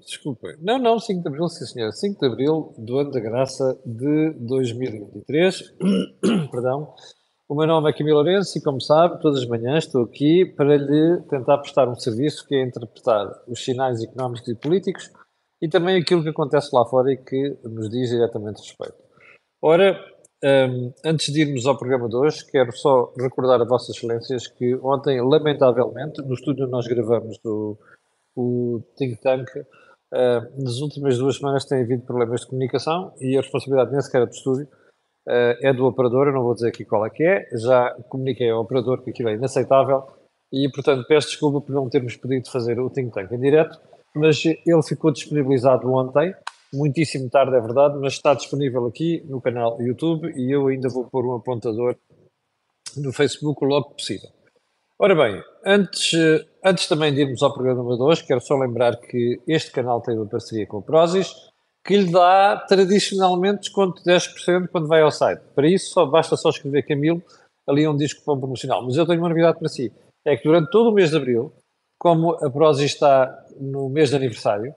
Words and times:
Desculpem. 0.00 0.56
Não, 0.60 0.78
não, 0.78 0.98
5 0.98 1.22
de 1.22 1.28
Abril, 1.28 1.48
sim 1.48 1.64
senhor. 1.64 1.92
5 1.92 2.18
de 2.18 2.26
Abril 2.26 2.74
do 2.76 2.98
ano 2.98 3.10
da 3.12 3.20
graça 3.20 3.78
de 3.86 4.30
2023. 4.40 5.74
Perdão. 6.50 6.92
O 7.48 7.54
meu 7.54 7.66
nome 7.66 7.90
é 7.90 7.92
Camilo 7.92 8.16
Lourenço 8.16 8.56
e, 8.58 8.62
como 8.62 8.80
sabe, 8.80 9.20
todas 9.20 9.40
as 9.40 9.46
manhãs 9.46 9.84
estou 9.84 10.04
aqui 10.04 10.46
para 10.56 10.76
lhe 10.76 11.20
tentar 11.28 11.58
prestar 11.58 11.88
um 11.88 11.94
serviço 11.94 12.46
que 12.46 12.54
é 12.54 12.62
interpretar 12.62 13.30
os 13.46 13.62
sinais 13.62 14.02
económicos 14.02 14.48
e 14.48 14.54
políticos 14.56 15.10
e 15.60 15.68
também 15.68 16.00
aquilo 16.00 16.22
que 16.22 16.30
acontece 16.30 16.70
lá 16.72 16.84
fora 16.86 17.12
e 17.12 17.16
que 17.16 17.58
nos 17.62 17.90
diz 17.90 18.10
diretamente 18.10 18.60
respeito. 18.60 18.96
Ora, 19.60 20.00
um, 20.42 20.92
antes 21.04 21.32
de 21.32 21.42
irmos 21.42 21.66
ao 21.66 21.78
programa 21.78 22.08
de 22.08 22.16
hoje, 22.16 22.44
quero 22.50 22.72
só 22.72 23.12
recordar 23.16 23.60
a 23.60 23.64
Vossas 23.64 23.96
Excelências 23.96 24.48
que 24.48 24.74
ontem, 24.76 25.20
lamentavelmente, 25.20 26.22
no 26.22 26.34
estúdio 26.34 26.66
nós 26.66 26.86
gravamos 26.86 27.38
do, 27.44 27.78
o 28.36 28.82
Think 28.96 29.20
Tank, 29.20 29.48
uh, 29.56 30.62
nas 30.62 30.78
últimas 30.80 31.18
duas 31.18 31.36
semanas 31.36 31.64
tem 31.64 31.82
havido 31.82 32.02
problemas 32.02 32.42
de 32.42 32.46
comunicação 32.48 33.12
e 33.20 33.36
a 33.36 33.40
responsabilidade 33.40 33.92
nem 33.92 34.00
sequer 34.00 34.22
é 34.22 34.26
do 34.26 34.32
estúdio, 34.32 34.68
uh, 35.28 35.56
é 35.60 35.72
do 35.72 35.86
operador, 35.86 36.28
eu 36.28 36.32
não 36.32 36.42
vou 36.42 36.54
dizer 36.54 36.68
aqui 36.68 36.84
qual 36.84 37.04
é 37.06 37.10
que 37.10 37.22
é, 37.22 37.48
já 37.56 37.94
comuniquei 38.08 38.50
ao 38.50 38.60
operador 38.60 39.02
que 39.02 39.10
aquilo 39.10 39.28
é 39.28 39.34
inaceitável 39.34 40.06
e, 40.52 40.70
portanto, 40.70 41.06
peço 41.06 41.28
desculpa 41.28 41.60
por 41.60 41.72
não 41.72 41.88
termos 41.88 42.16
pedido 42.16 42.50
fazer 42.50 42.78
o 42.78 42.90
Think 42.90 43.12
Tank 43.12 43.32
em 43.32 43.40
direto, 43.40 43.80
mas 44.14 44.44
ele 44.44 44.82
ficou 44.86 45.10
disponibilizado 45.10 45.90
ontem, 45.90 46.34
muitíssimo 46.72 47.30
tarde, 47.30 47.56
é 47.56 47.60
verdade, 47.60 47.98
mas 47.98 48.12
está 48.12 48.34
disponível 48.34 48.86
aqui 48.86 49.22
no 49.26 49.40
canal 49.40 49.80
YouTube 49.80 50.32
e 50.36 50.50
eu 50.50 50.66
ainda 50.66 50.88
vou 50.88 51.04
pôr 51.04 51.24
um 51.26 51.36
apontador 51.36 51.96
no 52.96 53.12
Facebook 53.12 53.64
logo 53.64 53.90
possível. 53.90 54.28
Ora 54.98 55.14
bem, 55.14 55.42
antes, 55.64 56.12
antes 56.64 56.86
também 56.86 57.12
de 57.12 57.22
irmos 57.22 57.42
ao 57.42 57.52
programa 57.52 57.96
de 57.96 58.02
hoje, 58.02 58.24
quero 58.24 58.40
só 58.40 58.56
lembrar 58.56 58.96
que 58.96 59.40
este 59.46 59.70
canal 59.70 60.00
tem 60.00 60.16
uma 60.16 60.26
parceria 60.26 60.66
com 60.66 60.78
o 60.78 60.82
Prozis, 60.82 61.34
que 61.84 61.96
lhe 61.96 62.10
dá 62.10 62.56
tradicionalmente 62.68 63.60
desconto 63.60 64.02
de 64.02 64.10
10% 64.10 64.68
quando 64.68 64.86
vai 64.86 65.02
ao 65.02 65.10
site. 65.10 65.42
Para 65.54 65.68
isso, 65.68 65.92
só, 65.92 66.06
basta 66.06 66.36
só 66.36 66.50
escrever 66.50 66.82
Camilo, 66.86 67.22
ali 67.66 67.84
é 67.84 67.90
um 67.90 67.96
disco 67.96 68.22
promocional. 68.24 68.84
Mas 68.84 68.96
eu 68.96 69.06
tenho 69.06 69.20
uma 69.20 69.28
novidade 69.28 69.58
para 69.58 69.68
si, 69.68 69.92
é 70.24 70.36
que 70.36 70.44
durante 70.44 70.70
todo 70.70 70.90
o 70.90 70.92
mês 70.92 71.10
de 71.10 71.16
Abril, 71.16 71.52
como 71.98 72.32
a 72.44 72.50
Prozis 72.50 72.92
está 72.92 73.46
no 73.60 73.88
mês 73.88 74.10
de 74.10 74.16
aniversário, 74.16 74.74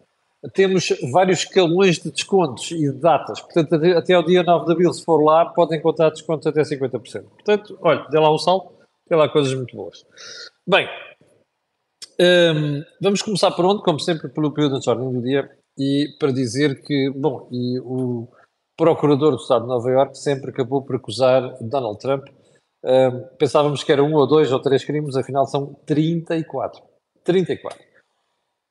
temos 0.54 0.90
vários 1.12 1.40
escalões 1.40 2.00
de 2.00 2.12
descontos 2.12 2.72
e 2.72 2.92
de 2.92 3.00
datas. 3.00 3.42
Portanto, 3.42 3.76
até 3.98 4.14
ao 4.14 4.24
dia 4.24 4.44
9 4.44 4.66
de 4.66 4.72
abril, 4.72 4.94
se 4.94 5.04
for 5.04 5.24
lá, 5.24 5.46
podem 5.46 5.80
encontrar 5.80 6.12
desconto 6.12 6.48
até 6.48 6.62
50%. 6.62 7.24
Portanto, 7.24 7.78
olha, 7.82 8.06
dê 8.10 8.20
lá 8.20 8.32
um 8.32 8.38
salto, 8.38 8.74
tem 9.08 9.18
lá 9.18 9.28
coisas 9.30 9.54
muito 9.54 9.76
boas. 9.76 10.06
Bem, 10.68 10.88
um, 12.20 12.84
vamos 13.02 13.22
começar 13.22 13.52
por 13.52 13.66
onde? 13.66 13.84
Como 13.84 14.00
sempre, 14.00 14.30
pelo 14.30 14.54
período 14.54 14.80
de 14.80 14.90
ordem 14.90 15.12
do 15.12 15.22
dia 15.22 15.50
e 15.78 16.08
para 16.20 16.32
dizer 16.32 16.82
que, 16.82 17.12
bom, 17.16 17.48
e 17.52 17.80
o 17.80 18.28
procurador 18.78 19.32
do 19.32 19.38
Estado 19.38 19.64
de 19.64 19.68
Nova 19.68 19.90
Iorque 19.90 20.18
sempre 20.18 20.52
acabou 20.52 20.84
por 20.84 20.96
acusar 20.96 21.42
Donald 21.62 22.00
Trump. 22.00 22.28
Um, 22.84 23.38
pensávamos 23.38 23.84
que 23.84 23.92
era 23.92 24.04
um 24.04 24.14
ou 24.14 24.28
dois 24.28 24.52
ou 24.52 24.62
três 24.62 24.84
crimes, 24.84 25.16
afinal 25.16 25.46
são 25.48 25.74
34. 25.86 26.82
34. 27.24 27.80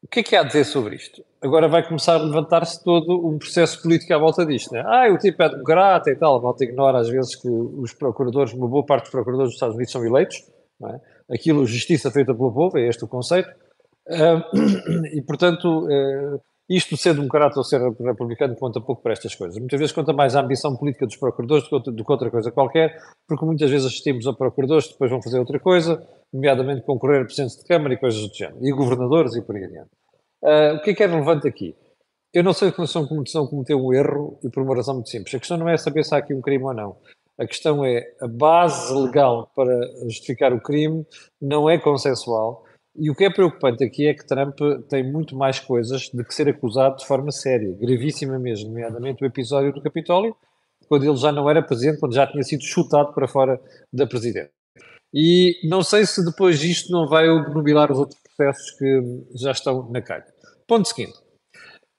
O 0.02 0.06
que 0.06 0.20
é 0.20 0.22
que 0.22 0.36
há 0.36 0.42
a 0.42 0.44
dizer 0.44 0.64
sobre 0.64 0.96
isto? 0.96 1.24
Agora 1.40 1.66
vai 1.66 1.86
começar 1.86 2.14
a 2.16 2.22
levantar-se 2.22 2.82
todo 2.84 3.26
um 3.26 3.38
processo 3.38 3.80
político 3.82 4.12
à 4.12 4.18
volta 4.18 4.44
disto. 4.44 4.72
Né? 4.72 4.82
Ah, 4.86 5.10
o 5.10 5.18
tipo 5.18 5.42
é 5.42 5.48
democrata 5.48 6.10
e 6.10 6.16
tal. 6.16 6.36
A 6.36 6.40
volta 6.40 6.62
ignora 6.62 6.98
às 6.98 7.08
vezes 7.08 7.34
que 7.34 7.48
os 7.48 7.94
procuradores, 7.94 8.52
uma 8.52 8.68
boa 8.68 8.84
parte 8.84 9.04
dos 9.04 9.12
procuradores 9.12 9.48
dos 9.48 9.54
Estados 9.54 9.74
Unidos 9.74 9.92
são 9.92 10.04
eleitos. 10.04 10.44
Não 10.78 10.90
é? 10.90 11.00
Aquilo, 11.30 11.66
justiça 11.66 12.10
feita 12.10 12.34
pelo 12.34 12.52
povo, 12.52 12.78
é 12.78 12.88
este 12.88 13.04
o 13.04 13.08
conceito. 13.08 13.48
E, 15.14 15.22
portanto, 15.22 15.86
uh, 15.86 16.40
isto 16.68 16.96
ser 16.96 17.14
democrata 17.14 17.58
ou 17.58 17.64
ser 17.64 17.80
republicano 17.80 18.56
conta 18.56 18.80
pouco 18.80 19.02
para 19.02 19.12
estas 19.12 19.34
coisas. 19.34 19.58
Muitas 19.58 19.78
vezes 19.78 19.94
conta 19.94 20.12
mais 20.12 20.34
a 20.34 20.40
ambição 20.40 20.74
política 20.76 21.06
dos 21.06 21.16
procuradores 21.16 21.68
do 21.68 22.04
que, 22.04 22.12
outra 22.12 22.30
coisa 22.30 22.50
qualquer, 22.50 22.96
porque 23.28 23.44
muitas 23.44 23.70
vezes 23.70 23.86
assistimos 23.86 24.26
a 24.26 24.32
procuradores 24.32 24.86
que 24.86 24.92
depois 24.92 25.10
vão 25.10 25.22
fazer 25.22 25.38
outra 25.38 25.58
coisa, 25.60 26.02
nomeadamente 26.32 26.82
concorrer 26.82 27.22
a 27.22 27.24
presidentes 27.24 27.58
de 27.58 27.64
Câmara 27.64 27.94
e 27.94 27.98
coisas 27.98 28.20
do 28.26 28.34
género, 28.34 28.58
e 28.62 28.72
governadores 28.72 29.34
e 29.36 29.42
por 29.42 29.56
aí 29.56 29.64
adiante. 29.64 29.90
Uh, 30.42 30.76
o 30.76 30.82
que 30.82 30.90
é 30.90 30.94
que 30.94 31.02
é 31.02 31.06
relevante 31.06 31.46
aqui? 31.46 31.74
Eu 32.32 32.42
não 32.42 32.52
sei 32.52 32.70
se 32.70 32.98
a 32.98 33.06
Comissão 33.06 33.46
cometeu 33.46 33.78
um 33.78 33.92
erro 33.92 34.38
e 34.42 34.48
por 34.50 34.62
uma 34.62 34.74
razão 34.74 34.94
muito 34.94 35.08
simples. 35.08 35.34
A 35.34 35.38
questão 35.38 35.56
não 35.56 35.68
é 35.68 35.76
saber 35.76 36.02
se 36.02 36.14
há 36.14 36.18
aqui 36.18 36.34
um 36.34 36.40
crime 36.40 36.64
ou 36.64 36.74
não. 36.74 36.96
A 37.38 37.46
questão 37.46 37.84
é 37.84 38.02
a 38.20 38.28
base 38.28 38.94
legal 38.94 39.50
para 39.56 39.74
justificar 40.04 40.52
o 40.52 40.60
crime 40.60 41.04
não 41.40 41.68
é 41.68 41.78
consensual. 41.78 42.64
E 42.96 43.10
o 43.10 43.14
que 43.14 43.24
é 43.24 43.30
preocupante 43.30 43.82
aqui 43.82 44.06
é 44.06 44.14
que 44.14 44.24
Trump 44.24 44.56
tem 44.88 45.02
muito 45.02 45.36
mais 45.36 45.58
coisas 45.58 46.02
de 46.14 46.24
que 46.24 46.32
ser 46.32 46.48
acusado 46.48 46.96
de 46.96 47.06
forma 47.06 47.32
séria, 47.32 47.76
gravíssima 47.76 48.38
mesmo, 48.38 48.68
nomeadamente 48.68 49.24
o 49.24 49.26
episódio 49.26 49.72
do 49.72 49.82
Capitólio, 49.82 50.36
quando 50.86 51.04
ele 51.04 51.16
já 51.16 51.32
não 51.32 51.50
era 51.50 51.60
presidente, 51.60 51.98
quando 51.98 52.14
já 52.14 52.24
tinha 52.26 52.42
sido 52.44 52.62
chutado 52.62 53.12
para 53.12 53.26
fora 53.26 53.60
da 53.92 54.06
presidência. 54.06 54.52
E 55.12 55.58
não 55.64 55.82
sei 55.82 56.06
se 56.06 56.24
depois 56.24 56.60
disto 56.60 56.92
não 56.92 57.08
vai 57.08 57.28
obnubilar 57.28 57.90
os 57.90 57.98
outros 57.98 58.20
processos 58.36 58.70
que 58.78 59.00
já 59.34 59.50
estão 59.50 59.90
na 59.90 60.00
calha. 60.00 60.26
Ponto 60.66 60.86
seguinte. 60.86 61.18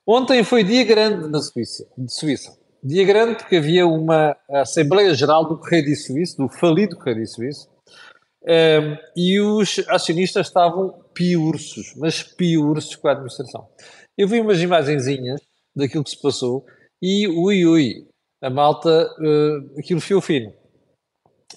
Ontem 0.07 0.43
foi 0.43 0.63
dia 0.63 0.83
grande 0.83 1.29
na 1.29 1.41
Suíça, 1.41 1.87
de 1.97 2.13
Suíça. 2.13 2.57
Dia 2.87 3.03
grande 3.03 3.39
porque 3.39 3.55
havia 3.55 3.87
uma 3.87 4.37
Assembleia 4.47 5.11
Geral 5.15 5.47
do 5.47 5.57
Correio 5.57 5.85
de 5.85 5.95
Suíça, 5.95 6.37
do 6.37 6.47
falido 6.47 6.95
Correio 6.95 7.17
de 7.17 7.25
Suíça, 7.25 7.67
um, 7.67 8.47
ehm, 8.47 8.97
e 9.15 9.39
os 9.39 9.83
acionistas 9.89 10.45
estavam 10.45 10.93
piursos, 11.11 11.95
mas 11.97 12.21
piursos 12.21 12.95
com 12.95 13.07
a 13.07 13.13
administração. 13.13 13.67
Eu 14.15 14.27
vi 14.27 14.39
umas 14.39 14.61
imagenzinhas 14.61 15.41
daquilo 15.75 16.03
que 16.03 16.11
se 16.11 16.21
passou 16.21 16.63
e 17.01 17.27
ui 17.27 17.65
ui, 17.65 18.07
a 18.39 18.51
malta, 18.51 19.09
uh, 19.17 19.79
aquilo 19.79 19.99
fio 19.99 20.21
fino. 20.21 20.53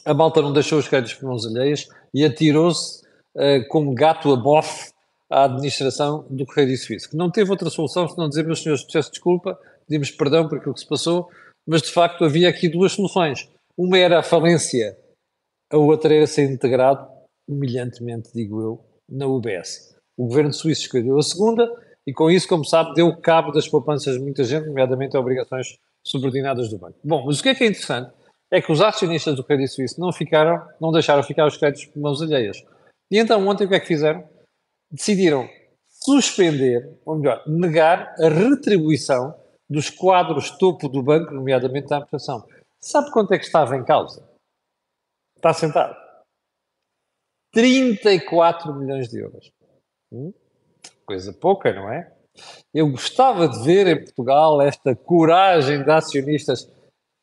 A 0.07 0.15
malta 0.15 0.41
não 0.41 0.55
deixou 0.55 0.79
os 0.79 0.89
créditos 0.89 1.19
por 1.19 1.29
mãos 1.29 1.45
alheias 1.45 1.87
e 2.15 2.25
atirou-se 2.25 3.03
uh, 3.37 3.69
como 3.69 3.93
gato 3.93 4.33
a 4.33 4.37
bofe 4.37 4.93
à 5.29 5.45
administração 5.45 6.27
do 6.31 6.47
Correio 6.47 6.69
de 6.69 6.79
Suíça, 6.79 7.07
que 7.07 7.19
não 7.19 7.31
teve 7.31 7.51
outra 7.51 7.69
solução 7.69 8.09
senão 8.09 8.31
dizer, 8.31 8.47
meus 8.47 8.63
senhores, 8.63 8.83
peço 8.85 9.11
desculpa, 9.11 9.59
pedimos 9.89 10.11
perdão 10.11 10.49
por 10.49 10.59
aquilo 10.59 10.75
que 10.75 10.81
se 10.81 10.87
passou, 10.87 11.29
mas 11.67 11.83
de 11.83 11.91
facto 11.91 12.25
havia 12.25 12.49
aqui 12.49 12.69
duas 12.69 12.93
soluções. 12.93 13.49
Uma 13.77 13.99
era 13.99 14.21
a 14.21 14.23
falência, 14.23 14.97
a 15.71 15.77
outra 15.77 16.15
era 16.15 16.27
ser 16.27 16.51
integrado, 16.51 17.09
humilhantemente, 17.49 18.31
digo 18.35 18.61
eu, 18.61 18.85
na 19.09 19.27
UBS. 19.27 19.97
O 20.17 20.27
governo 20.27 20.53
suíço 20.53 20.83
escolheu 20.83 21.19
a 21.19 21.23
segunda 21.23 21.69
e 22.07 22.13
com 22.13 22.31
isso, 22.31 22.47
como 22.47 22.65
sabe, 22.65 22.95
deu 22.95 23.17
cabo 23.17 23.51
das 23.51 23.69
poupanças 23.69 24.15
de 24.15 24.21
muita 24.21 24.45
gente, 24.45 24.67
nomeadamente 24.67 25.17
a 25.17 25.21
obrigações 25.21 25.79
subordinadas 26.07 26.69
do 26.69 26.79
banco. 26.79 26.99
Bom, 27.03 27.25
mas 27.27 27.41
o 27.41 27.43
que 27.43 27.49
é 27.49 27.55
que 27.55 27.65
é 27.65 27.67
interessante 27.67 28.13
é 28.51 28.61
que 28.63 28.73
os 28.73 28.81
acionistas 28.81 29.35
do 29.37 29.45
Crédito 29.45 29.75
Suíço 29.75 30.01
não 30.01 30.13
ficaram, 30.13 30.67
não 30.81 30.91
deixaram 30.91 31.23
ficar 31.23 31.47
os 31.47 31.57
créditos 31.57 31.87
por 31.87 32.01
mãos 32.01 32.23
alheias. 32.23 32.65
E 33.11 33.19
então 33.19 33.47
ontem 33.47 33.65
o 33.65 33.69
que 33.69 33.75
é 33.75 33.81
que 33.81 33.87
fizeram? 33.87 34.25
decidiram 34.91 35.49
suspender, 35.89 36.97
ou 37.05 37.17
melhor, 37.17 37.43
negar 37.47 38.15
a 38.19 38.29
retribuição 38.29 39.35
dos 39.69 39.91
quadros 39.91 40.51
topo 40.59 40.89
do 40.89 41.03
banco, 41.03 41.35
nomeadamente 41.35 41.89
da 41.89 41.97
administração. 41.97 42.47
Sabe 42.81 43.11
quanto 43.11 43.35
é 43.35 43.39
que 43.39 43.45
estava 43.45 43.77
em 43.77 43.85
causa? 43.85 44.27
Está 45.37 45.53
sentado. 45.53 45.97
34 47.53 48.75
milhões 48.75 49.09
de 49.09 49.19
euros. 49.19 49.53
Hum? 50.13 50.33
Coisa 51.07 51.33
pouca, 51.33 51.73
não 51.73 51.91
é? 51.91 52.13
Eu 52.73 52.91
gostava 52.91 53.49
de 53.49 53.63
ver 53.65 53.87
em 53.87 54.05
Portugal 54.05 54.61
esta 54.61 54.95
coragem 54.95 55.83
de 55.83 55.91
acionistas. 55.91 56.71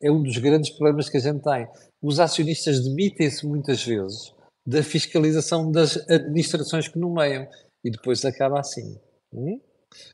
É 0.02 0.12
um 0.12 0.22
dos 0.22 0.38
grandes 0.38 0.72
problemas 0.72 1.10
que 1.10 1.18
a 1.18 1.22
gente 1.22 1.42
tem. 1.42 1.68
Os 2.02 2.20
acionistas 2.20 2.84
demitem-se 2.84 3.46
muitas 3.46 3.84
vezes 3.84 4.34
da 4.66 4.84
fiscalização 4.84 5.72
das 5.72 5.98
administrações 6.10 6.88
que 6.88 7.00
nomeiam. 7.00 7.48
E 7.84 7.92
depois 7.92 8.26
acaba 8.26 8.60
assim. 8.60 9.00
Hum? 9.34 9.62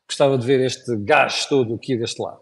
Gostava 0.07 0.37
de 0.37 0.45
ver 0.45 0.59
este 0.61 0.95
gás 0.97 1.45
todo 1.45 1.75
aqui 1.75 1.97
deste 1.97 2.21
lado. 2.21 2.41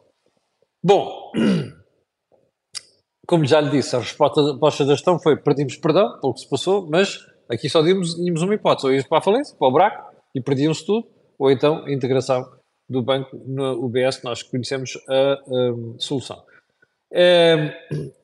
Bom, 0.84 1.32
como 3.28 3.46
já 3.46 3.62
lhe 3.62 3.70
disse, 3.70 3.96
a 3.96 4.00
resposta, 4.00 4.42
a 4.42 4.86
da 4.86 4.96
gestão 4.96 5.20
foi 5.20 5.38
perdimos 5.38 5.76
perdão 5.78 6.20
pelo 6.20 6.34
que 6.34 6.42
se 6.42 6.50
passou, 6.50 6.90
mas 6.90 7.20
aqui 7.50 7.70
só 7.70 7.84
tínhamos, 7.84 8.16
tínhamos 8.16 8.42
uma 8.42 8.56
hipótese, 8.56 8.88
ou 8.88 8.94
íamos 8.94 9.08
para 9.08 9.18
a 9.20 9.22
falência, 9.22 9.56
para 9.58 9.68
o 9.68 9.72
buraco, 9.72 10.16
e 10.34 10.42
perdiam-se 10.42 10.86
tudo, 10.86 11.08
ou 11.38 11.52
então 11.52 11.86
a 11.86 11.92
integração 11.92 12.50
do 12.90 13.04
banco 13.04 13.38
no 13.46 13.86
UBS, 13.86 14.24
nós 14.24 14.42
conhecemos 14.42 14.98
a, 15.08 15.34
a 15.34 16.00
solução. 16.00 16.44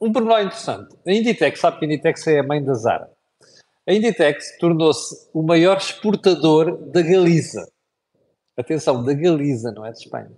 Um 0.02 0.12
pormenor 0.12 0.42
interessante, 0.42 0.96
a 1.06 1.12
Inditex, 1.12 1.60
sabe 1.60 1.80
que 1.80 1.86
a 1.86 1.88
Inditex 1.88 2.28
é 2.28 2.40
a 2.40 2.44
mãe 2.44 2.64
da 2.64 2.74
Zara. 2.74 3.10
A 3.88 3.94
Inditex 3.94 4.58
tornou-se 4.58 5.30
o 5.34 5.44
maior 5.44 5.78
exportador 5.78 6.78
da 6.92 7.02
Galiza. 7.02 7.68
Atenção, 8.58 9.04
da 9.04 9.14
Galiza, 9.14 9.72
não 9.72 9.86
é 9.86 9.92
de 9.92 10.00
Espanha. 10.00 10.32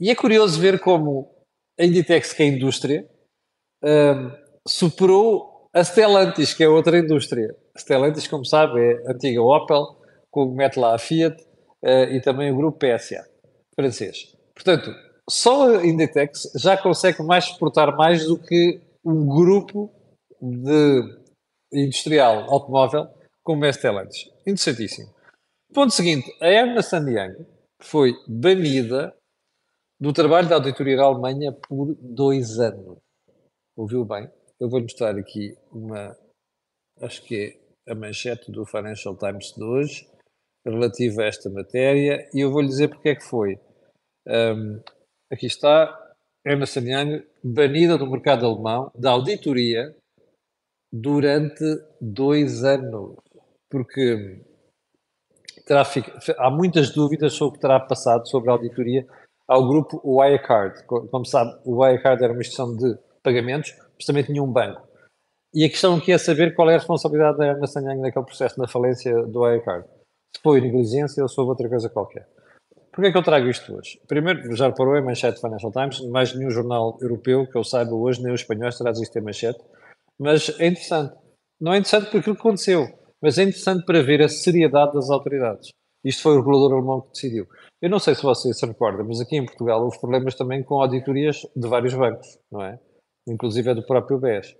E 0.00 0.10
é 0.10 0.14
curioso 0.14 0.60
ver 0.60 0.80
como 0.80 1.30
a 1.78 1.84
Inditex, 1.84 2.32
que 2.32 2.42
é 2.42 2.46
a 2.46 2.48
indústria, 2.48 3.08
um, 3.82 4.30
superou 4.66 5.68
a 5.74 5.82
Stellantis, 5.84 6.54
que 6.54 6.64
é 6.64 6.68
outra 6.68 6.98
indústria. 6.98 7.54
A 7.74 7.78
Stellantis, 7.78 8.26
como 8.26 8.44
sabe, 8.44 8.80
é 8.80 9.08
a 9.08 9.12
antiga 9.12 9.42
Opel, 9.42 9.96
com 10.30 10.46
mete 10.54 10.78
lá 10.78 10.94
a 10.94 10.98
Fiat, 10.98 11.36
uh, 11.84 12.12
e 12.12 12.20
também 12.20 12.50
o 12.50 12.56
grupo 12.56 12.78
PSA, 12.78 13.26
francês. 13.74 14.34
Portanto, 14.54 14.90
só 15.28 15.76
a 15.76 15.86
Inditex 15.86 16.52
já 16.56 16.76
consegue 16.76 17.22
mais 17.22 17.44
exportar 17.44 17.94
mais 17.96 18.24
do 18.24 18.38
que 18.38 18.80
um 19.04 19.26
grupo 19.26 19.90
de 20.40 21.02
industrial 21.72 22.50
automóvel 22.50 23.08
como 23.42 23.64
a 23.64 23.72
Stellantis. 23.72 24.30
Interessantíssimo. 24.46 25.15
Ponto 25.72 25.92
seguinte, 25.92 26.34
a 26.40 26.48
Ernst 26.48 26.92
Young 26.92 27.44
foi 27.82 28.14
banida 28.26 29.14
do 30.00 30.12
trabalho 30.12 30.48
da 30.48 30.56
auditoria 30.56 30.96
da 30.96 31.04
Alemanha 31.04 31.52
por 31.52 31.94
dois 32.00 32.58
anos. 32.58 32.98
Ouviu 33.76 34.04
bem? 34.04 34.30
Eu 34.58 34.70
vou-lhe 34.70 34.84
mostrar 34.84 35.16
aqui 35.16 35.56
uma, 35.70 36.16
acho 37.00 37.22
que 37.24 37.58
é 37.86 37.92
a 37.92 37.94
manchete 37.94 38.50
do 38.50 38.64
Financial 38.64 39.16
Times 39.16 39.52
de 39.54 39.62
hoje, 39.62 40.08
relativa 40.64 41.22
a 41.22 41.26
esta 41.26 41.50
matéria, 41.50 42.28
e 42.32 42.40
eu 42.40 42.50
vou-lhe 42.50 42.68
dizer 42.68 42.88
porque 42.88 43.10
é 43.10 43.14
que 43.14 43.24
foi. 43.24 43.58
Um, 44.26 44.80
aqui 45.30 45.46
está, 45.46 46.14
Ernst 46.44 46.76
Young, 46.76 47.22
banida 47.44 47.98
do 47.98 48.10
mercado 48.10 48.46
alemão, 48.46 48.90
da 48.94 49.10
auditoria, 49.10 49.94
durante 50.92 51.64
dois 52.00 52.64
anos. 52.64 53.16
Porque 53.70 54.40
terá, 55.66 55.82
há 56.38 56.50
muitas 56.50 56.90
dúvidas 56.90 57.34
sobre 57.34 57.50
o 57.50 57.52
que 57.54 57.60
terá 57.60 57.78
passado 57.80 58.26
sobre 58.28 58.48
a 58.48 58.52
auditoria 58.52 59.06
ao 59.46 59.66
grupo 59.66 60.00
Wirecard. 60.04 60.84
Como 60.86 61.24
sabe, 61.24 61.58
o 61.64 61.82
Wirecard 61.82 62.22
era 62.22 62.32
uma 62.32 62.40
instituição 62.40 62.74
de 62.74 62.96
pagamentos, 63.22 63.74
mas 63.94 64.06
também 64.06 64.22
tinha 64.22 64.42
um 64.42 64.50
banco. 64.50 64.86
E 65.52 65.64
a 65.64 65.68
questão 65.68 65.96
aqui 65.96 66.12
é 66.12 66.18
saber 66.18 66.54
qual 66.54 66.70
é 66.70 66.74
a 66.74 66.78
responsabilidade 66.78 67.38
da 67.38 67.46
Ernst 67.46 67.76
Young 67.76 68.00
naquele 68.00 68.24
processo 68.24 68.58
na 68.58 68.68
falência 68.68 69.12
do 69.26 69.40
Wirecard. 69.40 69.86
Se 70.34 70.42
foi 70.42 70.60
negligência 70.60 71.22
ou 71.22 71.28
se 71.28 71.40
houve 71.40 71.50
outra 71.50 71.68
coisa 71.68 71.88
qualquer. 71.88 72.28
Porquê 72.92 73.08
é 73.08 73.12
que 73.12 73.18
eu 73.18 73.22
trago 73.22 73.48
isto 73.48 73.74
hoje? 73.74 74.00
Primeiro, 74.08 74.54
já 74.56 74.68
reparou, 74.68 74.96
é 74.96 75.02
manchete 75.02 75.40
Financial 75.40 75.70
Times, 75.72 76.00
mais 76.08 76.34
nenhum 76.34 76.50
jornal 76.50 76.96
europeu 77.00 77.46
que 77.46 77.56
eu 77.56 77.64
saiba 77.64 77.94
hoje, 77.94 78.22
nem 78.22 78.32
os 78.32 78.40
espanhóis, 78.40 78.78
traz 78.78 78.98
isto 78.98 79.18
em 79.18 79.22
manchete. 79.22 79.58
Mas 80.18 80.48
é 80.58 80.66
interessante. 80.66 81.14
Não 81.60 81.72
é 81.72 81.78
interessante 81.78 82.10
por 82.10 82.20
aquilo 82.20 82.34
que 82.34 82.40
aconteceu, 82.40 82.86
mas 83.22 83.38
é 83.38 83.42
interessante 83.42 83.84
para 83.84 84.02
ver 84.02 84.22
a 84.22 84.28
seriedade 84.28 84.92
das 84.92 85.10
autoridades. 85.10 85.70
Isto 86.04 86.22
foi 86.22 86.32
o 86.34 86.38
regulador 86.38 86.72
alemão 86.72 87.00
que 87.00 87.10
decidiu. 87.10 87.46
Eu 87.82 87.90
não 87.90 87.98
sei 87.98 88.14
se 88.14 88.22
você 88.22 88.52
se 88.52 88.64
recorda, 88.64 89.02
mas 89.02 89.20
aqui 89.20 89.36
em 89.36 89.44
Portugal 89.44 89.82
houve 89.82 89.98
problemas 89.98 90.34
também 90.34 90.62
com 90.62 90.80
auditorias 90.80 91.46
de 91.54 91.68
vários 91.68 91.94
bancos, 91.94 92.38
não 92.50 92.62
é? 92.62 92.78
Inclusive 93.28 93.70
é 93.70 93.74
do 93.74 93.84
próprio 93.84 94.18
BES. 94.18 94.56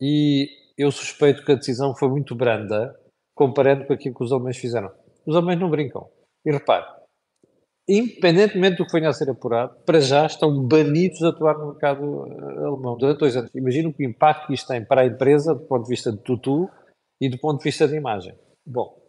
E 0.00 0.48
eu 0.78 0.92
suspeito 0.92 1.44
que 1.44 1.52
a 1.52 1.56
decisão 1.56 1.94
foi 1.96 2.08
muito 2.08 2.34
branda, 2.34 2.94
comparando 3.34 3.84
com 3.86 3.92
aquilo 3.92 4.14
que 4.14 4.24
os 4.24 4.32
alemães 4.32 4.58
fizeram. 4.58 4.92
Os 5.26 5.34
alemães 5.34 5.58
não 5.58 5.70
brincam. 5.70 6.08
E 6.44 6.52
repare, 6.52 6.86
independentemente 7.88 8.78
do 8.78 8.86
que 8.86 8.92
venha 8.92 9.08
a 9.08 9.12
ser 9.12 9.30
apurado, 9.30 9.76
para 9.84 10.00
já 10.00 10.26
estão 10.26 10.62
banidos 10.66 11.18
de 11.18 11.26
atuar 11.26 11.56
no 11.58 11.68
mercado 11.68 12.26
eh, 12.26 12.64
alemão 12.64 12.96
durante 12.96 13.18
dois 13.18 13.36
anos. 13.36 13.50
O 13.54 14.02
impacto 14.02 14.48
que 14.48 14.54
isto 14.54 14.66
tem 14.66 14.84
para 14.84 15.02
a 15.02 15.06
empresa 15.06 15.54
do 15.54 15.64
ponto 15.66 15.84
de 15.84 15.90
vista 15.90 16.10
de 16.10 16.18
tutu 16.18 16.68
e 17.20 17.28
do 17.28 17.38
ponto 17.38 17.58
de 17.58 17.64
vista 17.64 17.86
de 17.86 17.96
imagem. 17.96 18.34
Bom, 18.64 19.06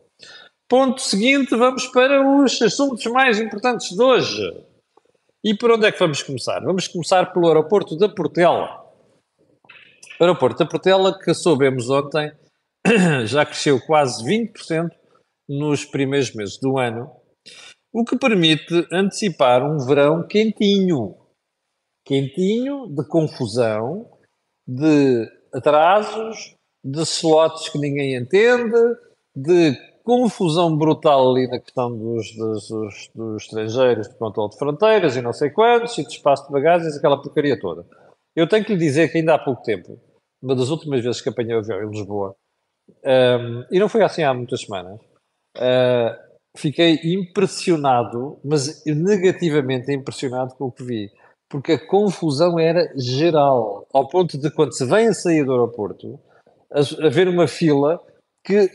Ponto 0.70 1.00
seguinte, 1.00 1.56
vamos 1.56 1.88
para 1.88 2.22
os 2.22 2.62
assuntos 2.62 3.06
mais 3.06 3.40
importantes 3.40 3.96
de 3.96 4.04
hoje. 4.04 4.66
E 5.42 5.56
por 5.56 5.72
onde 5.72 5.88
é 5.88 5.92
que 5.94 6.00
vamos 6.00 6.22
começar? 6.22 6.60
Vamos 6.60 6.90
começar 6.90 7.32
pelo 7.32 7.48
aeroporto 7.48 7.96
da 7.96 8.10
Portela. 8.10 8.86
O 10.20 10.24
aeroporto 10.24 10.60
da 10.60 10.70
Portela, 10.70 11.18
que 11.18 11.34
soubemos 11.34 11.90
ontem, 11.90 12.34
já 13.28 13.46
cresceu 13.46 13.80
quase 13.80 14.22
20% 14.26 14.90
nos 15.48 15.86
primeiros 15.86 16.36
meses 16.36 16.58
do 16.60 16.78
ano, 16.78 17.16
o 17.94 18.04
que 18.04 18.18
permite 18.18 18.86
antecipar 18.92 19.64
um 19.64 19.78
verão 19.86 20.28
quentinho. 20.28 21.16
Quentinho, 22.06 22.88
de 22.88 23.08
confusão, 23.08 24.12
de 24.68 25.32
atrasos, 25.54 26.57
de 26.88 27.02
slots 27.02 27.68
que 27.70 27.78
ninguém 27.78 28.16
entende, 28.16 28.80
de 29.36 29.76
confusão 30.04 30.76
brutal 30.78 31.32
ali 31.32 31.48
na 31.48 31.60
questão 31.60 31.92
dos, 31.92 32.34
dos, 32.34 32.70
dos, 32.70 33.10
dos 33.14 33.44
estrangeiros, 33.44 34.08
de 34.08 34.16
controle 34.16 34.52
de 34.52 34.58
fronteiras 34.58 35.18
e 35.18 35.22
não 35.22 35.34
sei 35.34 35.50
quantos, 35.50 35.98
e 35.98 36.04
de 36.04 36.14
espaço 36.14 36.46
de 36.48 36.54
bagagens, 36.54 36.96
aquela 36.96 37.22
porcaria 37.22 37.60
toda. 37.60 37.86
Eu 38.34 38.48
tenho 38.48 38.64
que 38.64 38.74
lhe 38.74 38.80
dizer 38.80 39.12
que 39.12 39.18
ainda 39.18 39.36
há 39.36 39.40
pouco 39.40 39.62
tempo, 39.64 40.00
uma 40.42 40.56
das 40.56 40.70
últimas 40.70 41.04
vezes 41.04 41.20
que 41.20 41.28
apanhei 41.28 41.56
o 41.56 41.60
avião 41.60 41.84
em 41.84 41.90
Lisboa, 41.90 42.36
um, 43.04 43.66
e 43.70 43.80
não 43.80 43.90
foi 43.90 44.02
assim 44.02 44.24
há 44.24 44.34
muitas 44.34 44.62
semanas, 44.62 44.98
uh, 45.58 46.16
fiquei 46.56 47.02
impressionado, 47.04 48.40
mas 48.46 48.86
negativamente 48.86 49.92
impressionado 49.92 50.56
com 50.56 50.66
o 50.66 50.72
que 50.72 50.86
vi, 50.86 51.12
porque 51.50 51.74
a 51.74 51.88
confusão 51.88 52.58
era 52.58 52.94
geral, 52.96 53.86
ao 53.94 54.08
ponto 54.08 54.38
de 54.38 54.50
quando 54.52 54.72
se 54.74 54.86
vem 54.86 55.08
a 55.08 55.14
sair 55.14 55.44
do 55.44 55.52
aeroporto, 55.52 56.18
haver 57.04 57.28
uma 57.28 57.48
fila 57.48 58.00
que 58.44 58.70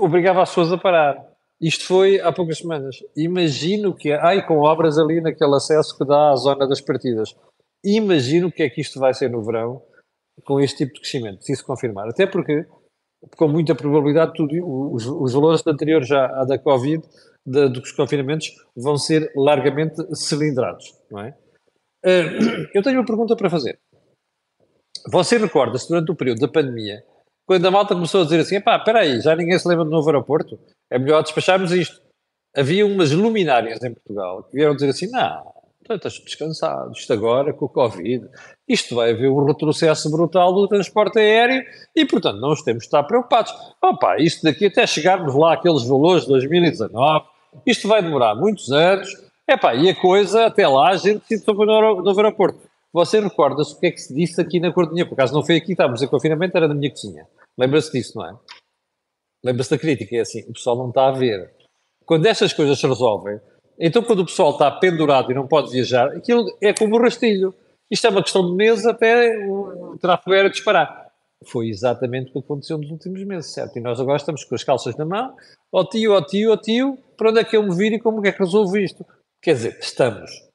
obrigava 0.00 0.42
as 0.42 0.50
pessoas 0.50 0.72
a 0.72 0.78
parar. 0.78 1.16
Isto 1.60 1.84
foi 1.86 2.20
há 2.20 2.32
poucas 2.32 2.58
semanas. 2.58 2.96
Imagino 3.16 3.94
que. 3.94 4.12
Ai, 4.12 4.46
com 4.46 4.58
obras 4.58 4.98
ali 4.98 5.20
naquele 5.20 5.54
acesso 5.54 5.96
que 5.96 6.04
dá 6.04 6.30
à 6.30 6.36
zona 6.36 6.68
das 6.68 6.80
partidas. 6.80 7.34
Imagino 7.84 8.50
que 8.50 8.62
é 8.62 8.68
que 8.68 8.80
isto 8.80 8.98
vai 8.98 9.14
ser 9.14 9.30
no 9.30 9.42
verão 9.42 9.82
com 10.44 10.60
este 10.60 10.78
tipo 10.78 10.94
de 10.94 11.00
crescimento, 11.00 11.42
se 11.44 11.52
isso 11.52 11.64
confirmar. 11.64 12.08
Até 12.08 12.26
porque, 12.26 12.66
com 13.36 13.48
muita 13.48 13.74
probabilidade, 13.74 14.34
tudo, 14.34 14.52
os, 14.92 15.06
os 15.06 15.32
valores 15.32 15.66
anteriores 15.66 16.06
já 16.06 16.26
à 16.26 16.44
da 16.44 16.58
Covid, 16.58 17.02
de, 17.46 17.68
dos 17.68 17.92
confinamentos, 17.92 18.48
vão 18.76 18.98
ser 18.98 19.32
largamente 19.34 20.02
cilindrados. 20.14 20.94
Não 21.10 21.20
é? 21.20 21.34
Uh, 22.04 22.68
eu 22.74 22.82
tenho 22.82 22.98
uma 22.98 23.06
pergunta 23.06 23.34
para 23.34 23.48
fazer. 23.48 23.78
Você 25.08 25.38
recorda-se, 25.38 25.88
durante 25.88 26.10
o 26.10 26.16
período 26.16 26.40
da 26.40 26.48
pandemia, 26.48 27.02
quando 27.46 27.64
a 27.64 27.70
malta 27.70 27.94
começou 27.94 28.22
a 28.22 28.24
dizer 28.24 28.40
assim, 28.40 28.60
pá, 28.60 28.76
espera 28.76 29.00
aí, 29.00 29.20
já 29.20 29.36
ninguém 29.36 29.58
se 29.58 29.68
lembra 29.68 29.84
do 29.84 29.90
novo 29.90 30.08
aeroporto, 30.08 30.58
é 30.90 30.98
melhor 30.98 31.22
despacharmos 31.22 31.70
isto. 31.70 32.00
Havia 32.54 32.84
umas 32.84 33.12
luminárias 33.12 33.82
em 33.84 33.92
Portugal 33.92 34.42
que 34.44 34.56
vieram 34.56 34.74
dizer 34.74 34.88
assim, 34.88 35.08
não, 35.10 35.44
estás 35.88 36.18
descansado, 36.18 36.90
isto 36.92 37.12
agora 37.12 37.52
com 37.52 37.66
o 37.66 37.68
Covid, 37.68 38.26
isto 38.68 38.96
vai 38.96 39.12
haver 39.12 39.30
um 39.30 39.44
retrocesso 39.44 40.10
brutal 40.10 40.52
do 40.52 40.66
transporte 40.66 41.20
aéreo 41.20 41.64
e, 41.94 42.04
portanto, 42.04 42.40
não 42.40 42.54
temos 42.56 42.82
de 42.82 42.86
estar 42.86 43.04
preocupados. 43.04 43.54
Opa, 43.80 44.16
isto 44.18 44.42
daqui 44.42 44.66
até 44.66 44.84
chegarmos 44.86 45.34
lá 45.34 45.54
àqueles 45.54 45.84
valores 45.84 46.22
de 46.22 46.28
2019, 46.30 47.26
isto 47.64 47.86
vai 47.86 48.02
demorar 48.02 48.34
muitos 48.34 48.72
anos, 48.72 49.08
epá, 49.48 49.74
e 49.74 49.88
a 49.88 49.94
coisa, 49.94 50.46
até 50.46 50.66
lá, 50.66 50.90
a 50.90 50.96
gente 50.96 51.24
se 51.26 51.38
sobre 51.38 51.64
no 51.66 52.02
novo 52.02 52.18
aeroporto. 52.18 52.58
Você 52.96 53.20
recorda-se 53.20 53.74
o 53.74 53.78
que 53.78 53.88
é 53.88 53.90
que 53.90 53.98
se 53.98 54.14
disse 54.14 54.40
aqui 54.40 54.58
na 54.58 54.72
Cordinha? 54.72 55.04
Por 55.04 55.12
acaso 55.12 55.34
não 55.34 55.44
foi 55.44 55.56
aqui, 55.56 55.72
estávamos 55.72 56.00
em 56.00 56.08
confinamento, 56.08 56.56
era 56.56 56.66
na 56.66 56.72
minha 56.72 56.90
cozinha. 56.90 57.26
Lembra-se 57.58 57.92
disso, 57.92 58.16
não 58.16 58.26
é? 58.26 58.34
Lembra-se 59.44 59.68
da 59.68 59.76
crítica, 59.76 60.16
é 60.16 60.20
assim, 60.20 60.40
o 60.48 60.54
pessoal 60.54 60.78
não 60.78 60.88
está 60.88 61.08
a 61.08 61.10
ver. 61.10 61.52
Quando 62.06 62.24
estas 62.24 62.54
coisas 62.54 62.80
se 62.80 62.86
resolvem, 62.86 63.38
então 63.78 64.02
quando 64.02 64.20
o 64.20 64.24
pessoal 64.24 64.52
está 64.52 64.70
pendurado 64.70 65.30
e 65.30 65.34
não 65.34 65.46
pode 65.46 65.70
viajar, 65.70 66.08
aquilo 66.08 66.46
é 66.58 66.72
como 66.72 66.96
o 66.96 66.98
rastilho. 66.98 67.54
Isto 67.90 68.06
é 68.06 68.10
uma 68.10 68.22
questão 68.22 68.48
de 68.48 68.56
meses 68.56 68.86
até 68.86 69.46
o 69.46 69.98
tráfego 70.00 70.32
aéreo 70.32 70.50
disparar. 70.50 71.10
Foi 71.44 71.68
exatamente 71.68 72.30
o 72.30 72.32
que 72.32 72.38
aconteceu 72.38 72.78
nos 72.78 72.90
últimos 72.90 73.22
meses, 73.24 73.52
certo? 73.52 73.76
E 73.76 73.82
nós 73.82 74.00
agora 74.00 74.16
estamos 74.16 74.42
com 74.42 74.54
as 74.54 74.64
calças 74.64 74.96
na 74.96 75.04
mão, 75.04 75.36
ó 75.70 75.80
oh, 75.80 75.84
tio, 75.84 76.14
ó 76.14 76.16
oh, 76.16 76.22
tio, 76.24 76.50
ó 76.50 76.54
oh, 76.54 76.56
tio, 76.56 76.98
para 77.14 77.28
onde 77.28 77.40
é 77.40 77.44
que 77.44 77.58
eu 77.58 77.62
me 77.62 77.76
vir 77.76 77.92
e 77.92 78.00
como 78.00 78.26
é 78.26 78.32
que 78.32 78.38
resolvo 78.38 78.78
isto? 78.78 79.04
Quer 79.42 79.52
dizer, 79.52 79.78
estamos 79.82 80.45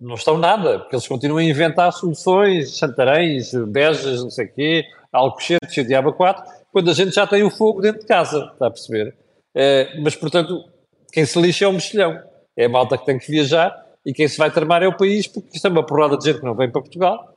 não 0.00 0.14
estão 0.14 0.38
nada, 0.38 0.80
porque 0.80 0.94
eles 0.94 1.08
continuam 1.08 1.38
a 1.38 1.44
inventar 1.44 1.92
soluções, 1.92 2.76
Santaréns, 2.76 3.52
Bejas, 3.68 4.22
não 4.22 4.30
sei 4.30 4.46
o 4.46 4.52
quê, 4.52 4.84
Alcochetes 5.12 5.76
o 5.76 5.84
Diabo 5.84 6.12
4, 6.12 6.44
quando 6.72 6.90
a 6.90 6.94
gente 6.94 7.12
já 7.14 7.26
tem 7.26 7.42
o 7.42 7.50
fogo 7.50 7.80
dentro 7.80 8.00
de 8.00 8.06
casa, 8.06 8.50
está 8.52 8.66
a 8.66 8.70
perceber? 8.70 9.16
É, 9.54 9.98
mas, 10.00 10.14
portanto, 10.14 10.64
quem 11.12 11.24
se 11.24 11.40
lixa 11.40 11.64
é 11.64 11.68
o 11.68 11.72
mexilhão. 11.72 12.22
É 12.56 12.66
a 12.66 12.68
malta 12.68 12.98
que 12.98 13.06
tem 13.06 13.18
que 13.18 13.30
viajar 13.30 13.74
e 14.04 14.12
quem 14.12 14.28
se 14.28 14.38
vai 14.38 14.50
tramar 14.50 14.82
é 14.82 14.88
o 14.88 14.96
país, 14.96 15.26
porque 15.26 15.50
isto 15.54 15.66
é 15.66 15.70
uma 15.70 15.84
porrada 15.84 16.16
de 16.16 16.24
gente 16.24 16.40
que 16.40 16.44
não 16.44 16.54
vem 16.54 16.70
para 16.70 16.80
Portugal, 16.80 17.34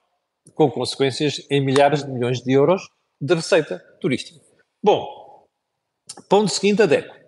com 0.55 0.69
consequências 0.69 1.45
em 1.49 1.63
milhares 1.63 2.03
de 2.03 2.11
milhões 2.11 2.41
de 2.41 2.51
euros 2.51 2.81
de 3.21 3.33
receita 3.33 3.79
turística. 3.99 4.39
Bom, 4.83 5.45
ponto 6.27 6.49
seguinte, 6.49 6.81
a 6.81 6.85
DECO. 6.85 7.20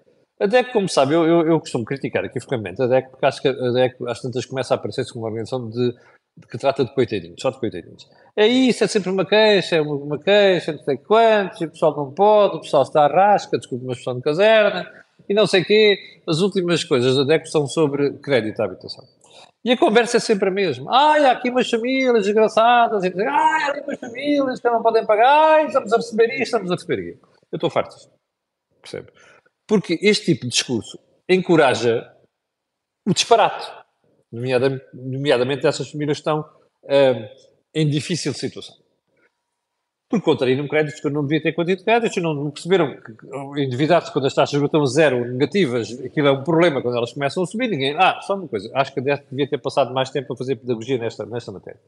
A 0.44 0.46
DEC, 0.46 0.74
como 0.74 0.90
sabe, 0.90 1.14
eu, 1.14 1.24
eu, 1.24 1.48
eu, 1.48 1.58
costumo 1.58 1.86
criticar 1.86 2.26
aqui 2.26 2.38
frequentemente 2.38 2.82
a 2.82 2.86
DEC, 2.86 3.12
porque 3.12 3.26
acho 3.26 3.42
que 3.42 3.48
a 3.48 3.72
DEC 3.72 3.96
às 4.10 4.20
tantas 4.20 4.46
começa 4.46 4.74
a 4.74 4.76
aparecer-se 4.76 5.14
como 5.14 5.24
uma 5.24 5.30
organização 5.30 5.70
de, 5.70 5.94
de, 6.38 6.48
que 6.48 6.58
trata 6.58 6.84
de 6.84 6.94
coitadinhos, 6.94 7.42
só 7.42 7.50
de 7.50 7.62
coitadinhos. 7.62 8.10
É 8.36 8.46
isso, 8.46 8.84
é 8.84 8.88
sempre 8.88 9.10
uma 9.10 9.26
queixa, 9.26 9.78
é 9.78 9.82
uma, 9.82 9.96
uma 9.96 10.20
queixa, 10.20 10.74
não 10.74 10.84
sei 10.84 10.98
quantos, 10.98 11.62
o 11.62 11.70
pessoal 11.70 11.96
não 11.96 12.12
pode, 12.12 12.58
o 12.58 12.60
pessoal 12.60 12.84
está 12.84 13.06
à 13.06 13.08
rasca, 13.08 13.58
desculpe 13.58 13.86
uma 13.86 13.94
expressão 13.94 14.18
de 14.18 14.22
caserna, 14.22 14.86
e 15.30 15.34
não 15.34 15.48
sei 15.48 15.62
o 15.62 15.66
quê. 15.66 15.98
As 16.28 16.42
últimas 16.42 16.84
coisas 16.84 17.16
da 17.16 17.24
DEC 17.24 17.48
são 17.48 17.66
sobre 17.66 18.12
crédito 18.18 18.60
à 18.60 18.66
habitação. 18.66 19.06
E 19.64 19.72
a 19.72 19.78
conversa 19.78 20.18
é 20.18 20.20
sempre 20.20 20.50
a 20.50 20.52
mesma. 20.52 20.92
Ai, 20.94 21.24
há 21.24 21.32
aqui 21.32 21.52
umas 21.52 21.70
famílias 21.70 22.26
desgraçadas, 22.26 23.02
e 23.06 23.10
dizem, 23.10 23.26
ai, 23.26 23.64
há 23.64 23.68
aqui 23.70 23.80
umas 23.80 23.98
famílias 23.98 24.60
que 24.60 24.70
não 24.70 24.84
podem 24.84 25.06
pagar, 25.06 25.54
ai, 25.54 25.68
estamos 25.68 25.94
a 25.94 25.96
receber 25.96 26.34
isto, 26.34 26.44
estamos 26.44 26.70
a 26.70 26.76
receber 26.76 27.00
aquilo. 27.00 27.20
Eu 27.50 27.56
estou 27.56 27.70
farto. 27.70 27.96
Percebe? 28.82 29.08
Porque 29.68 29.98
este 30.02 30.34
tipo 30.34 30.42
de 30.42 30.50
discurso 30.50 31.00
encoraja 31.28 32.12
o 33.06 33.14
disparate, 33.14 33.72
nomeadamente, 34.32 35.68
essas 35.68 35.90
famílias 35.90 36.18
que 36.18 36.22
estão 36.22 36.42
uh, 36.42 37.30
em 37.74 37.90
difícil 37.90 38.34
situação. 38.34 38.76
Por 40.10 40.22
contraíram 40.22 40.68
créditos 40.68 41.02
que 41.02 41.10
não 41.10 41.26
devia 41.26 41.42
ter 41.42 41.66
de 41.66 41.84
créditos, 41.84 42.22
não 42.22 42.52
perceberam 42.52 42.96
que 43.02 43.62
endividados 43.64 44.12
quando 44.12 44.26
as 44.26 44.34
taxas 44.34 44.62
estão 44.62 44.86
zero, 44.86 45.26
negativas, 45.26 45.92
aquilo 46.06 46.28
é 46.28 46.32
um 46.32 46.44
problema 46.44 46.82
quando 46.82 46.98
elas 46.98 47.14
começam 47.14 47.42
a 47.42 47.48
subir, 47.48 47.68
ninguém... 47.68 47.96
Ah, 47.98 48.20
só 48.22 48.36
uma 48.36 48.48
coisa, 48.48 48.70
acho 48.76 48.94
que 48.94 49.00
a 49.00 49.04
DEC 49.04 49.26
devia 49.32 49.50
ter 49.50 49.58
passado 49.58 49.92
mais 49.92 50.12
tempo 50.12 50.34
a 50.34 50.38
fazer 50.38 50.58
pedagogia 50.58 51.00
nesta, 51.00 51.26
nesta 51.26 51.52
matéria. 51.52 51.80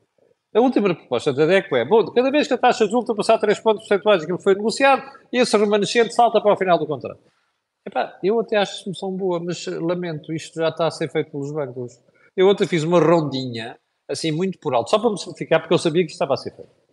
A 0.56 0.60
última 0.60 0.96
proposta 0.96 1.34
da 1.34 1.46
DECO 1.46 1.76
é, 1.76 1.86
bom, 1.86 2.06
cada 2.14 2.32
vez 2.32 2.48
que 2.48 2.54
a 2.54 2.58
taxa 2.58 2.86
de 2.86 2.92
juros 2.92 3.04
está 3.04 3.14
a 3.14 3.16
passar 3.18 3.38
3 3.38 3.60
pontos 3.60 3.88
percentuais 3.88 4.24
aquilo 4.24 4.42
foi 4.42 4.56
negociado, 4.56 5.04
esse 5.32 5.58
remanescente 5.58 6.14
salta 6.14 6.42
para 6.42 6.54
o 6.54 6.58
final 6.58 6.80
do 6.80 6.88
contrato. 6.88 7.20
Epá, 7.86 8.18
eu 8.24 8.40
até 8.40 8.58
acho 8.58 8.74
a 8.74 8.84
solução 8.84 9.12
boa, 9.12 9.40
mas 9.40 9.66
lamento, 9.68 10.34
isto 10.34 10.60
já 10.60 10.70
está 10.70 10.88
a 10.88 10.92
ser 10.92 11.10
feito 11.12 11.32
pelos 11.32 11.52
bancos. 11.52 12.00
Eu 12.36 12.48
ontem 12.48 12.68
fiz 12.68 12.84
uma 12.84 13.00
rondinha, 13.00 13.78
assim, 14.10 14.32
muito 14.32 14.58
por 14.60 14.74
alto, 14.74 14.90
só 14.90 15.00
para 15.00 15.12
me 15.12 15.18
simplificar, 15.18 15.60
porque 15.60 15.74
eu 15.74 15.78
sabia 15.78 16.04
que 16.04 16.12
isto 16.12 16.16
estava 16.16 16.34
a 16.34 16.38
ser 16.38 16.56
feito 16.56 16.86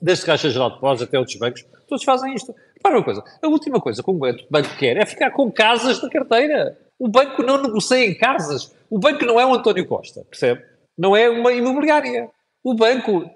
desde 0.00 0.24
Caixa 0.24 0.50
Geral 0.50 0.70
de 0.70 0.74
Depósitos 0.76 1.08
até 1.08 1.18
outros 1.18 1.36
bancos, 1.36 1.64
todos 1.88 2.04
fazem 2.04 2.34
isto. 2.34 2.54
Para 2.82 2.96
uma 2.96 3.04
coisa, 3.04 3.24
a 3.42 3.48
última 3.48 3.80
coisa 3.80 4.02
que 4.02 4.10
um 4.10 4.18
banco 4.18 4.76
quer 4.78 4.96
é 4.96 5.06
ficar 5.06 5.30
com 5.30 5.50
casas 5.50 6.02
na 6.02 6.10
carteira. 6.10 6.78
O 6.98 7.08
banco 7.08 7.42
não 7.42 7.62
negocia 7.62 8.04
em 8.04 8.16
casas. 8.16 8.74
O 8.90 8.98
banco 8.98 9.24
não 9.24 9.40
é 9.40 9.46
o 9.46 9.54
António 9.54 9.86
Costa, 9.86 10.24
percebe? 10.28 10.64
Não 10.96 11.16
é 11.16 11.28
uma 11.28 11.52
imobiliária. 11.52 12.30
O 12.62 12.74
banco 12.74 13.28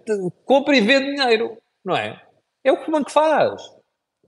compra 0.45 0.77
e 0.77 0.81
vende 0.81 1.15
dinheiro, 1.15 1.57
não 1.85 1.97
é? 1.97 2.21
É 2.63 2.73
o 2.73 2.83
que 2.83 2.89
o 2.89 2.93
banco 2.93 3.11
faz. 3.11 3.63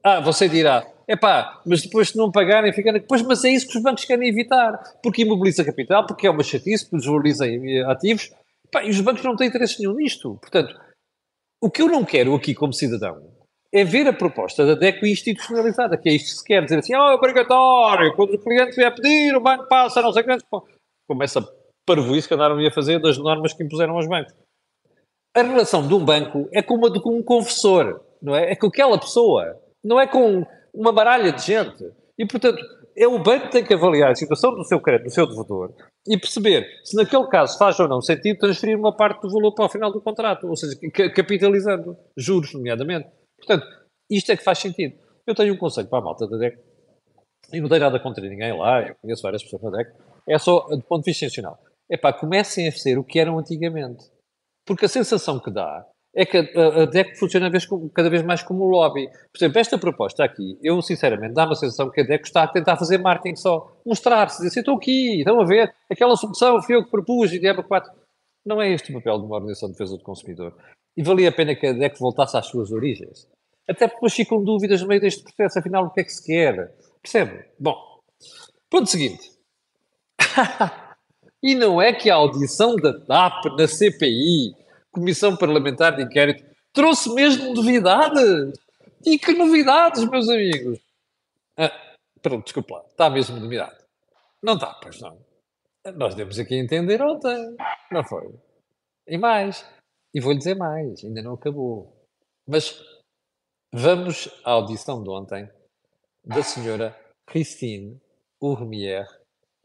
Ah, 0.03 0.21
você 0.21 0.49
dirá, 0.49 0.87
é 1.09 1.17
pá, 1.17 1.63
mas 1.65 1.83
depois 1.83 2.09
se 2.09 2.17
não 2.17 2.33
pagarem, 2.33 2.73
fica. 2.73 2.93
Depois, 2.93 3.23
mas 3.23 3.45
é 3.45 3.51
isso 3.51 3.69
que 3.69 3.77
os 3.77 3.83
bancos 3.83 4.05
querem 4.05 4.29
evitar. 4.29 4.77
Porque 5.03 5.23
imobiliza 5.23 5.65
capital, 5.65 6.07
porque 6.07 6.27
é 6.27 6.31
uma 6.31 6.43
chatice, 6.43 6.85
porque 6.85 6.97
desvaloriza 6.97 7.45
ativos. 7.89 8.31
Pá, 8.73 8.85
e 8.85 8.91
os 8.91 9.01
bancos 9.01 9.23
não 9.23 9.37
têm 9.37 9.49
interesse 9.49 9.79
nenhum 9.79 9.95
nisto. 9.95 10.37
Portanto, 10.41 10.75
o 11.63 11.71
que 11.71 11.81
eu 11.81 11.89
não 11.89 12.05
quero 12.05 12.35
aqui 12.35 12.55
como 12.55 12.73
cidadão 12.73 13.37
é 13.73 13.85
ver 13.85 14.09
a 14.09 14.13
proposta 14.13 14.65
da 14.65 14.75
DECO 14.75 15.07
institucionalizada, 15.07 15.97
que 15.97 16.09
é 16.09 16.13
isto 16.13 16.31
que 16.31 16.39
se 16.39 16.45
quer 16.45 16.65
dizer 16.65 16.79
assim, 16.79 16.95
oh, 16.95 17.11
é 17.11 17.15
obrigatório, 17.15 18.15
quando 18.15 18.35
o 18.35 18.39
cliente 18.39 18.75
vier 18.75 18.95
pedir, 18.95 19.37
o 19.37 19.41
banco 19.41 19.69
passa, 19.69 20.01
não 20.01 20.13
sei 20.13 20.23
quantos. 20.23 20.47
Começa 21.09 21.47
parvoíce 21.87 22.27
que 22.27 22.35
andaram 22.35 22.59
a 22.59 22.71
fazer 22.71 23.01
das 23.01 23.19
normas 23.19 23.53
que 23.53 23.63
impuseram 23.63 23.95
aos 23.95 24.09
bancos. 24.09 24.35
A 25.37 25.43
relação 25.43 25.87
de 25.87 25.95
um 25.95 26.05
banco 26.05 26.49
é 26.53 26.63
como 26.63 26.87
a 26.87 26.91
de 26.91 26.99
um 26.99 27.23
confessor, 27.23 28.01
não 28.21 28.35
é? 28.35 28.53
É 28.53 28.57
com 28.57 28.67
aquela 28.67 28.99
pessoa, 28.99 29.61
não 29.85 30.01
é 30.01 30.07
com 30.07 30.45
uma 30.77 30.93
baralha 30.93 31.33
de 31.33 31.43
gente. 31.43 31.85
E, 32.19 32.27
portanto, 32.27 32.63
é 32.97 33.07
o 33.07 33.23
banco 33.23 33.47
que 33.47 33.53
tem 33.53 33.65
que 33.65 33.75
avaliar 33.75 34.11
a 34.11 34.15
situação 34.15 34.55
do 34.55 34.65
seu 34.65 34.81
crédito, 34.81 35.07
do 35.07 35.13
seu 35.13 35.27
devedor, 35.27 35.75
e 36.07 36.19
perceber 36.19 36.67
se 36.85 36.97
naquele 36.97 37.27
caso 37.29 37.59
faz 37.59 37.79
ou 37.79 37.89
não 37.89 38.01
sentido 38.01 38.39
transferir 38.39 38.79
uma 38.79 38.95
parte 38.95 39.21
do 39.21 39.31
valor 39.31 39.53
para 39.53 39.67
o 39.67 39.69
final 39.69 39.93
do 39.93 40.01
contrato, 40.01 40.47
ou 40.47 40.57
seja, 40.57 40.75
capitalizando 41.15 41.97
juros, 42.17 42.55
nomeadamente. 42.55 43.09
Portanto, 43.39 43.67
isto 44.11 44.33
é 44.33 44.37
que 44.37 44.45
faz 44.45 44.59
sentido. 44.59 44.97
Eu 45.27 45.35
tenho 45.35 45.53
um 45.53 45.59
conselho 45.59 45.89
para 45.89 45.99
a 45.99 46.03
malta 46.03 46.27
da 46.27 46.39
DEC, 46.39 46.59
e 47.53 47.61
não 47.61 47.69
tenho 47.69 47.81
nada 47.81 48.01
contra 48.01 48.27
ninguém 48.27 48.57
lá, 48.57 48.83
eu 48.83 48.95
conheço 48.97 49.23
várias 49.23 49.43
pessoas 49.43 49.63
na 49.63 49.71
DEC, 49.71 49.93
é 50.29 50.39
só 50.39 50.61
do 50.69 50.83
ponto 50.83 51.05
de 51.05 51.11
vista 51.11 51.27
institucional. 51.27 51.59
É 51.91 51.97
pá, 51.97 52.13
comecem 52.13 52.67
a 52.67 52.73
ser 52.73 52.99
o 52.99 53.05
que 53.05 53.19
eram 53.19 53.39
antigamente. 53.39 54.05
Porque 54.67 54.87
a 54.87 54.89
sensação 54.89 55.39
que 55.39 55.51
dá 55.51 55.87
é 56.17 56.25
que 56.25 56.39
a, 56.39 56.83
a 56.83 56.87
DEC 56.87 57.19
funciona 57.19 57.51
cada 57.93 58.09
vez 58.09 58.23
mais 58.23 58.43
como 58.43 58.65
lobby. 58.65 59.07
Por 59.07 59.37
exemplo, 59.37 59.59
esta 59.61 59.77
proposta 59.77 60.25
aqui, 60.25 60.59
eu 60.63 60.81
sinceramente 60.81 61.35
dá-me 61.35 61.53
a 61.53 61.55
sensação 61.55 61.91
que 61.91 62.01
a 62.01 62.05
DEC 62.05 62.25
está 62.25 62.45
a 62.45 62.49
tentar 62.49 62.79
fazer 62.79 62.97
marketing 62.97 63.37
só, 63.37 63.71
mostrar-se, 63.85 64.43
dizer 64.43 64.61
estou 64.61 64.77
aqui, 64.77 65.19
estão 65.19 65.39
a 65.39 65.45
ver, 65.45 65.75
aquela 65.93 66.17
solução 66.17 66.61
fui 66.63 66.75
eu 66.75 66.85
que 66.85 66.91
propus 66.91 67.35
e 67.35 67.39
diabo 67.39 67.63
4. 67.63 67.93
Não 68.47 68.63
é 68.63 68.73
este 68.73 68.91
o 68.91 68.95
papel 68.95 69.19
de 69.19 69.27
uma 69.27 69.35
organização 69.35 69.69
de 69.69 69.75
defesa 69.75 69.99
do 69.99 70.03
consumidor. 70.03 70.57
E 70.97 71.03
valia 71.03 71.29
a 71.29 71.33
pena 71.33 71.55
que 71.55 71.67
a 71.67 71.75
DEC 71.75 71.99
voltasse 71.99 72.35
às 72.39 72.47
suas 72.47 72.73
origens. 72.73 73.29
Até 73.69 73.87
porque 73.87 73.97
depois 73.97 74.15
ficam 74.15 74.43
dúvidas 74.43 74.81
no 74.81 74.89
meio 74.89 75.01
deste 75.03 75.23
processo, 75.23 75.59
afinal, 75.59 75.85
o 75.85 75.91
que 75.91 76.01
é 76.01 76.05
que 76.05 76.13
se 76.13 76.25
quer? 76.25 76.75
Percebe? 77.03 77.45
Bom, 77.61 77.77
ponto 78.71 78.89
seguinte. 78.89 79.33
e 81.43 81.55
não 81.55 81.83
é 81.83 81.93
que 81.93 82.09
a 82.09 82.15
audição 82.15 82.75
da 82.77 82.99
TAP 83.01 83.45
na 83.59 83.69
CPI 83.69 84.65
Comissão 84.97 85.37
Parlamentar 85.37 85.95
de 85.95 86.03
Inquérito 86.03 86.43
trouxe 86.73 87.13
mesmo 87.15 87.53
novidades. 87.55 88.59
E 89.05 89.19
que 89.19 89.35
novidades, 89.35 90.09
meus 90.09 90.27
amigos? 90.27 90.81
Ah, 91.55 91.71
pronto, 92.23 92.45
desculpa 92.45 92.77
lá, 92.77 92.85
está 92.89 93.11
mesmo 93.11 93.39
novidade. 93.39 93.77
Não 94.43 94.55
está, 94.55 94.73
pois 94.83 94.99
não. 95.01 95.19
Nós 95.95 96.15
demos 96.15 96.39
aqui 96.39 96.55
a 96.55 96.63
entender 96.63 97.03
ontem, 97.03 97.57
não 97.93 98.03
foi? 98.03 98.35
E 99.07 99.19
mais, 99.19 99.67
e 100.15 100.21
vou-lhe 100.21 100.39
dizer 100.39 100.57
mais, 100.57 101.05
ainda 101.05 101.21
não 101.23 101.35
acabou. 101.35 101.95
Mas 102.49 102.83
vamos 103.73 104.29
à 104.45 104.53
audição 104.53 105.03
de 105.03 105.11
ontem 105.11 105.49
da 106.25 106.43
senhora 106.43 106.99
Christine 107.27 108.01
Urmier 108.41 109.07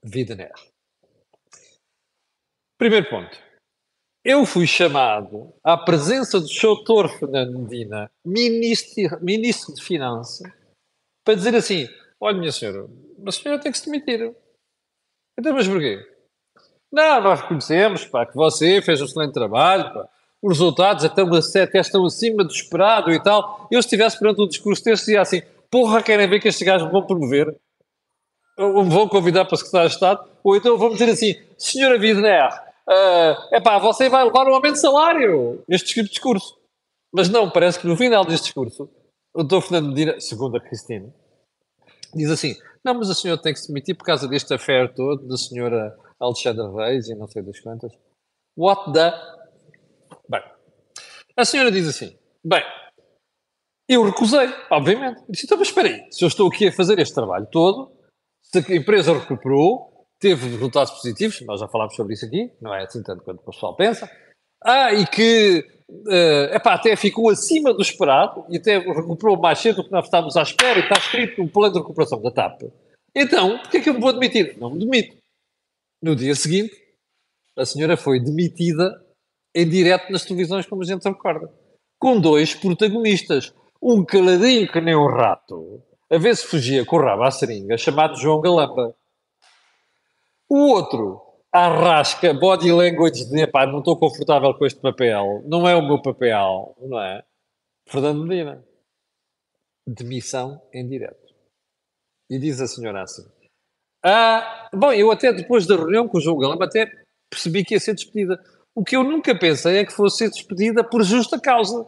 Widener. 0.06 0.52
Primeiro 2.78 3.10
ponto. 3.10 3.51
Eu 4.24 4.46
fui 4.46 4.68
chamado 4.68 5.52
à 5.64 5.76
presença 5.76 6.40
do 6.40 6.46
Dr. 6.46 7.10
Fernando 7.18 7.58
Medina, 7.58 8.12
ministro, 8.24 9.18
ministro 9.20 9.74
de 9.74 9.84
Finanças, 9.84 10.48
para 11.26 11.34
dizer 11.34 11.56
assim: 11.56 11.90
olha, 12.20 12.38
minha 12.38 12.52
senhora, 12.52 12.88
a 13.26 13.32
senhora 13.32 13.60
tem 13.60 13.72
que 13.72 13.80
se 13.80 13.86
demitir. 13.90 14.36
Então, 15.40 15.54
mas 15.56 15.68
porquê? 15.68 16.06
Não, 16.92 17.22
nós 17.22 17.42
reconhecemos 17.42 18.06
pá, 18.06 18.24
que 18.28 18.36
você 18.36 18.80
fez 18.84 19.02
um 19.02 19.06
excelente 19.06 19.34
trabalho, 19.34 19.92
pá. 19.92 20.08
os 20.40 20.60
resultados 20.60 21.04
até, 21.04 21.24
até 21.64 21.80
estão 21.80 22.06
acima 22.06 22.44
do 22.44 22.52
esperado 22.52 23.12
e 23.12 23.20
tal. 23.24 23.68
Eu, 23.72 23.82
se 23.82 23.88
estivesse 23.88 24.20
perante 24.20 24.40
um 24.40 24.48
discurso 24.48 24.84
deste, 24.84 25.06
dizia 25.06 25.22
assim: 25.22 25.42
porra, 25.72 26.04
querem 26.04 26.30
ver 26.30 26.40
que 26.40 26.48
estes 26.48 26.66
gajos 26.66 26.86
me 26.86 26.94
vão 26.94 27.08
promover? 27.08 27.56
Ou 28.56 28.84
me 28.84 28.92
vão 28.92 29.08
convidar 29.08 29.46
para 29.46 29.58
secretário 29.58 29.90
de 29.90 29.96
Estado? 29.96 30.30
Ou 30.44 30.56
então 30.56 30.78
vamos 30.78 31.00
dizer 31.00 31.12
assim: 31.12 31.42
senhora 31.58 31.98
Vidner, 31.98 32.71
é 32.90 33.58
uh, 33.58 33.64
pá, 33.64 33.78
você 33.80 34.10
vai 34.10 34.24
levar 34.24 34.48
um 34.48 34.54
aumento 34.54 34.74
de 34.74 34.82
salário. 34.82 35.64
Tipo 35.70 36.04
de 36.04 36.10
discurso. 36.10 36.60
Mas 37.14 37.30
não, 37.30 37.50
parece 37.50 37.80
que 37.80 37.88
no 37.88 37.98
final 37.98 38.26
deste 38.26 38.46
discurso, 38.46 38.90
o 39.34 39.44
Dr. 39.44 39.62
Fernando 39.62 39.90
Medina, 39.90 40.20
segundo 40.20 40.58
a 40.58 40.62
Cristina, 40.62 41.14
diz 42.14 42.30
assim: 42.30 42.56
não, 42.84 42.96
mas 42.96 43.10
a 43.10 43.14
senhora 43.14 43.42
tem 43.42 43.54
que 43.54 43.60
se 43.60 43.68
demitir 43.68 43.96
por 43.96 44.06
causa 44.06 44.28
deste 44.28 44.54
affair 44.54 44.94
todo 44.94 45.28
da 45.28 45.38
senhora 45.38 45.98
Alexandra 46.20 46.72
Reis 46.72 47.10
e 47.10 47.16
não 47.16 47.28
sei 47.28 47.42
das 47.44 47.60
quantas. 47.60 47.92
What 48.58 48.92
the. 48.94 49.14
Bem, 50.28 50.44
a 51.38 51.46
senhora 51.46 51.72
diz 51.72 51.88
assim: 51.88 52.18
bem, 52.44 52.64
eu 53.88 54.04
recusei, 54.04 54.48
obviamente. 54.70 55.22
Disse, 55.30 55.46
então, 55.46 55.58
mas 55.58 55.68
espera 55.68 55.90
aí, 55.90 56.08
se 56.12 56.24
eu 56.24 56.28
estou 56.28 56.48
aqui 56.48 56.68
a 56.68 56.72
fazer 56.72 56.98
este 57.00 57.14
trabalho 57.14 57.48
todo, 57.52 57.92
se 58.42 58.58
a 58.60 58.76
empresa 58.76 59.14
recuperou, 59.14 59.91
teve 60.22 60.48
resultados 60.48 60.94
positivos, 60.94 61.42
nós 61.42 61.60
já 61.60 61.68
falámos 61.68 61.96
sobre 61.96 62.14
isso 62.14 62.26
aqui, 62.26 62.52
não 62.62 62.74
é 62.74 62.84
assim 62.84 63.02
tanto 63.02 63.24
quanto 63.24 63.40
o 63.40 63.52
pessoal 63.52 63.76
pensa. 63.76 64.10
Ah, 64.64 64.94
e 64.94 65.08
que 65.08 65.66
uh, 65.90 66.56
epá, 66.56 66.76
até 66.76 66.96
ficou 66.96 67.30
acima 67.30 67.74
do 67.74 67.82
esperado 67.82 68.46
e 68.48 68.58
até 68.58 68.78
recuperou 68.78 69.36
mais 69.36 69.58
cedo 69.58 69.78
do 69.78 69.86
que 69.86 69.92
nós 69.92 70.06
estávamos 70.06 70.38
à 70.38 70.44
espera 70.44 70.80
e 70.80 70.84
está 70.84 71.00
escrito 71.00 71.42
no 71.42 71.50
plano 71.50 71.74
de 71.74 71.80
recuperação 71.80 72.22
da 72.22 72.30
TAP. 72.30 72.62
Então, 73.16 73.58
porquê 73.58 73.78
é 73.78 73.82
que 73.82 73.90
eu 73.90 73.96
me 73.96 74.00
vou 74.00 74.14
demitir? 74.14 74.56
Não 74.60 74.70
me 74.70 74.80
demito. 74.80 75.18
No 76.02 76.16
dia 76.16 76.36
seguinte, 76.36 76.76
a 77.58 77.66
senhora 77.66 77.98
foi 77.98 78.20
demitida 78.20 79.04
em 79.56 79.68
direto 79.68 80.12
nas 80.12 80.24
televisões, 80.24 80.68
como 80.68 80.84
a 80.84 80.86
gente 80.86 81.02
se 81.02 81.10
recorda, 81.10 81.52
com 82.00 82.22
dois 82.22 82.54
protagonistas. 82.54 83.54
Um 83.82 84.06
caladinho 84.06 84.72
que 84.72 84.80
nem 84.80 84.96
um 84.96 85.08
rato, 85.08 85.82
a 86.12 86.18
ver 86.20 86.36
se 86.38 86.46
fugia 86.46 86.86
com 86.86 86.98
o 86.98 87.02
rabo 87.02 87.24
à 87.24 87.32
seringa, 87.32 87.76
chamado 87.78 88.16
João 88.16 88.40
Galamba. 88.40 88.96
O 90.54 90.74
outro 90.74 91.22
arrasca 91.50 92.34
body 92.34 92.74
language 92.74 93.24
de 93.30 93.48
pá, 93.48 93.66
não 93.66 93.80
estou 93.80 93.98
confortável 93.98 94.54
com 94.54 94.66
este 94.66 94.82
papel, 94.82 95.42
não 95.46 95.66
é 95.66 95.74
o 95.78 95.82
meu 95.82 96.02
papel, 96.02 96.76
não 96.78 97.02
é? 97.02 97.24
Fernando 97.88 98.26
Medina. 98.26 98.62
Demissão 99.88 100.62
em 100.74 100.86
direto. 100.86 101.34
E 102.30 102.38
diz 102.38 102.60
a 102.60 102.68
senhora 102.68 103.02
assim: 103.04 103.24
ah, 104.04 104.70
Bom, 104.74 104.92
eu 104.92 105.10
até 105.10 105.32
depois 105.32 105.66
da 105.66 105.78
reunião 105.78 106.06
com 106.06 106.18
o 106.18 106.22
João 106.22 106.38
Galamba 106.38 106.66
até 106.66 106.86
percebi 107.30 107.64
que 107.64 107.74
ia 107.74 107.80
ser 107.80 107.96
despedida. 107.96 108.38
O 108.76 108.84
que 108.84 108.98
eu 108.98 109.06
nunca 109.06 109.34
pensei 109.34 109.78
é 109.78 109.86
que 109.86 109.94
fosse 109.94 110.18
ser 110.18 110.30
despedida 110.32 110.84
por 110.84 111.02
justa 111.02 111.40
causa. 111.40 111.88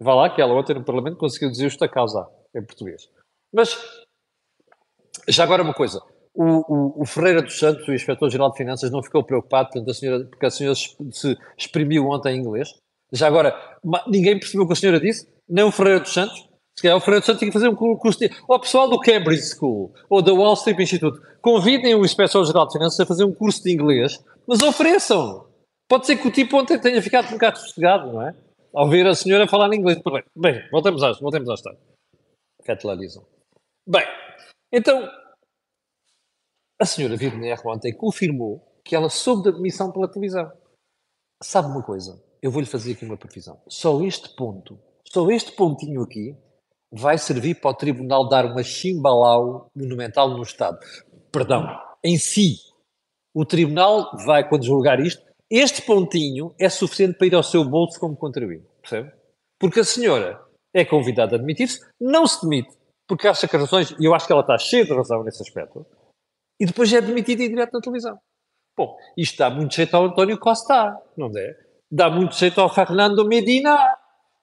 Vá 0.00 0.14
lá 0.14 0.34
que 0.34 0.40
ela 0.40 0.54
ontem 0.54 0.72
no 0.72 0.82
Parlamento 0.82 1.18
conseguiu 1.18 1.50
dizer 1.50 1.64
justa 1.64 1.86
causa 1.86 2.26
em 2.56 2.64
português. 2.64 3.06
Mas, 3.52 3.76
já 5.28 5.44
agora 5.44 5.62
uma 5.62 5.74
coisa 5.74 6.02
o, 6.38 6.44
o, 6.44 7.02
o, 7.02 7.04
Ferreira 7.04 7.42
dos 7.42 7.58
Santos, 7.58 7.86
o 7.88 7.92
Inspetor-Geral 7.92 8.52
de 8.52 8.58
Finanças, 8.58 8.92
não 8.92 9.02
ficou 9.02 9.24
preocupado 9.24 9.70
portanto, 9.70 9.90
a 9.90 9.94
senhora, 9.94 10.24
porque 10.24 10.46
a 10.46 10.50
senhora 10.50 10.76
se 10.76 11.36
exprimiu 11.56 12.06
ontem 12.08 12.36
em 12.36 12.40
inglês. 12.40 12.72
Já 13.12 13.26
agora, 13.26 13.54
ninguém 14.06 14.38
percebeu 14.38 14.64
o 14.64 14.66
que 14.68 14.74
a 14.74 14.76
senhora 14.76 15.00
disse, 15.00 15.28
nem 15.48 15.64
o 15.64 15.72
Ferreira 15.72 15.98
dos 15.98 16.12
Santos. 16.12 16.48
Se 16.76 16.82
calhar 16.82 16.96
o 16.96 17.00
Fernando 17.00 17.24
Santos 17.24 17.40
tinha 17.40 17.50
que 17.50 17.58
fazer 17.58 17.68
um 17.68 17.74
curso 17.74 18.20
de... 18.20 18.30
Ou 18.46 18.56
o 18.56 18.60
pessoal 18.60 18.88
do 18.88 19.00
Cambridge 19.00 19.42
School, 19.42 19.92
ou 20.08 20.22
da 20.22 20.32
Wall 20.32 20.54
Street 20.54 20.78
Institute, 20.78 21.18
convidem 21.42 21.96
o 21.96 22.04
Inspetor-Geral 22.04 22.68
de 22.68 22.72
Finanças 22.74 23.00
a 23.00 23.06
fazer 23.06 23.24
um 23.24 23.34
curso 23.34 23.64
de 23.64 23.72
inglês, 23.72 24.22
mas 24.46 24.62
ofereçam. 24.62 25.48
Pode 25.88 26.06
ser 26.06 26.16
que 26.18 26.28
o 26.28 26.30
tipo 26.30 26.56
ontem 26.56 26.78
tenha 26.78 27.02
ficado 27.02 27.26
um 27.28 27.32
bocado 27.32 27.58
sossegado, 27.58 28.12
não 28.12 28.22
é? 28.22 28.32
Ao 28.72 28.88
ver 28.88 29.08
a 29.08 29.14
senhora 29.14 29.48
falar 29.48 29.74
inglês. 29.74 29.98
Bem, 30.36 30.62
voltemos 30.70 31.02
à, 31.02 31.10
voltemos 31.14 31.48
à 31.48 31.54
história. 31.54 31.78
Catalanizam. 32.64 33.24
Bem, 33.88 34.06
então, 34.72 35.08
a 36.80 36.86
senhora 36.86 37.16
Virner 37.16 37.60
ontem 37.66 37.92
confirmou 37.92 38.64
que 38.84 38.94
ela 38.94 39.08
soube 39.08 39.44
da 39.44 39.56
demissão 39.56 39.90
pela 39.90 40.08
televisão. 40.08 40.50
Sabe 41.42 41.68
uma 41.68 41.82
coisa? 41.82 42.22
Eu 42.40 42.50
vou-lhe 42.50 42.66
fazer 42.66 42.92
aqui 42.92 43.04
uma 43.04 43.16
previsão. 43.16 43.60
Só 43.68 44.00
este 44.02 44.34
ponto, 44.36 44.78
só 45.04 45.28
este 45.30 45.52
pontinho 45.52 46.02
aqui, 46.02 46.36
vai 46.90 47.18
servir 47.18 47.56
para 47.56 47.70
o 47.70 47.74
tribunal 47.74 48.28
dar 48.28 48.46
uma 48.46 48.62
chimbalau 48.62 49.70
monumental 49.74 50.30
no 50.30 50.42
Estado. 50.42 50.78
Perdão, 51.32 51.66
em 52.02 52.16
si. 52.16 52.56
O 53.34 53.44
tribunal 53.44 54.10
vai, 54.24 54.48
quando 54.48 54.64
julgar 54.64 55.00
isto, 55.00 55.22
este 55.50 55.82
pontinho 55.82 56.54
é 56.58 56.68
suficiente 56.68 57.18
para 57.18 57.26
ir 57.26 57.34
ao 57.34 57.42
seu 57.42 57.64
bolso 57.64 57.98
como 57.98 58.16
contribuinte, 58.16 58.66
percebe? 58.80 59.12
Porque 59.58 59.80
a 59.80 59.84
senhora 59.84 60.40
é 60.72 60.84
convidada 60.84 61.36
a 61.36 61.38
demitir-se, 61.38 61.80
não 62.00 62.26
se 62.26 62.42
demite, 62.42 62.70
porque 63.06 63.26
acha 63.26 63.48
que 63.48 63.56
as 63.56 63.62
razões, 63.62 63.94
e 63.98 64.04
eu 64.04 64.14
acho 64.14 64.26
que 64.26 64.32
ela 64.32 64.42
está 64.42 64.58
cheia 64.58 64.84
de 64.84 64.94
razão 64.94 65.22
nesse 65.24 65.42
aspecto, 65.42 65.86
e 66.58 66.66
depois 66.66 66.92
é 66.92 67.00
demitida 67.00 67.42
em 67.42 67.48
direto 67.48 67.72
na 67.72 67.80
televisão. 67.80 68.18
Bom, 68.76 68.96
isto 69.16 69.38
dá 69.38 69.50
muito 69.50 69.74
jeito 69.74 69.96
ao 69.96 70.04
António 70.04 70.38
Costa, 70.38 70.96
não 71.16 71.30
é? 71.36 71.56
Dá 71.90 72.10
muito 72.10 72.34
jeito 72.36 72.60
ao 72.60 72.72
Fernando 72.72 73.26
Medina, 73.26 73.78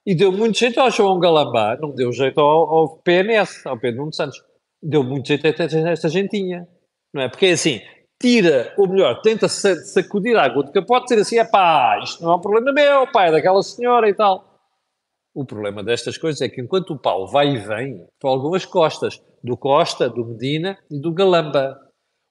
e 0.06 0.14
deu 0.14 0.30
muito 0.30 0.56
jeito 0.56 0.80
ao 0.80 0.88
João 0.88 1.18
Galambá, 1.18 1.76
não 1.80 1.90
deu 1.90 2.12
jeito 2.12 2.40
ao, 2.40 2.70
ao 2.70 2.96
PNS, 2.98 3.66
ao 3.66 3.76
Pedro 3.76 4.02
Nuno 4.02 4.14
Santos. 4.14 4.40
Deu 4.80 5.02
muito 5.02 5.26
jeito 5.26 5.44
a 5.44 5.90
esta 5.90 6.08
gentinha, 6.08 6.68
não 7.12 7.22
é? 7.22 7.28
Porque 7.28 7.46
é 7.46 7.52
assim, 7.52 7.80
tira, 8.20 8.72
ou 8.78 8.88
melhor, 8.88 9.20
tenta 9.20 9.48
sacudir 9.48 10.36
a 10.36 10.44
água 10.44 10.62
de 10.62 10.70
capote, 10.70 11.06
dizer 11.08 11.22
assim, 11.22 11.38
é 11.38 11.44
pá, 11.44 11.98
isto 12.04 12.22
não 12.22 12.32
é 12.32 12.36
um 12.36 12.40
problema 12.40 12.72
meu, 12.72 13.10
pá, 13.10 13.24
é 13.24 13.32
daquela 13.32 13.60
senhora 13.64 14.08
e 14.08 14.14
tal. 14.14 14.54
O 15.34 15.44
problema 15.44 15.82
destas 15.82 16.16
coisas 16.16 16.40
é 16.40 16.48
que 16.48 16.60
enquanto 16.60 16.90
o 16.90 16.98
pau 16.98 17.26
vai 17.26 17.48
e 17.48 17.58
vem, 17.58 18.06
folgam 18.22 18.54
as 18.54 18.64
costas 18.64 19.20
do 19.42 19.56
Costa, 19.56 20.08
do 20.08 20.24
Medina 20.24 20.78
e 20.88 21.00
do 21.00 21.12
Galamba. 21.12 21.80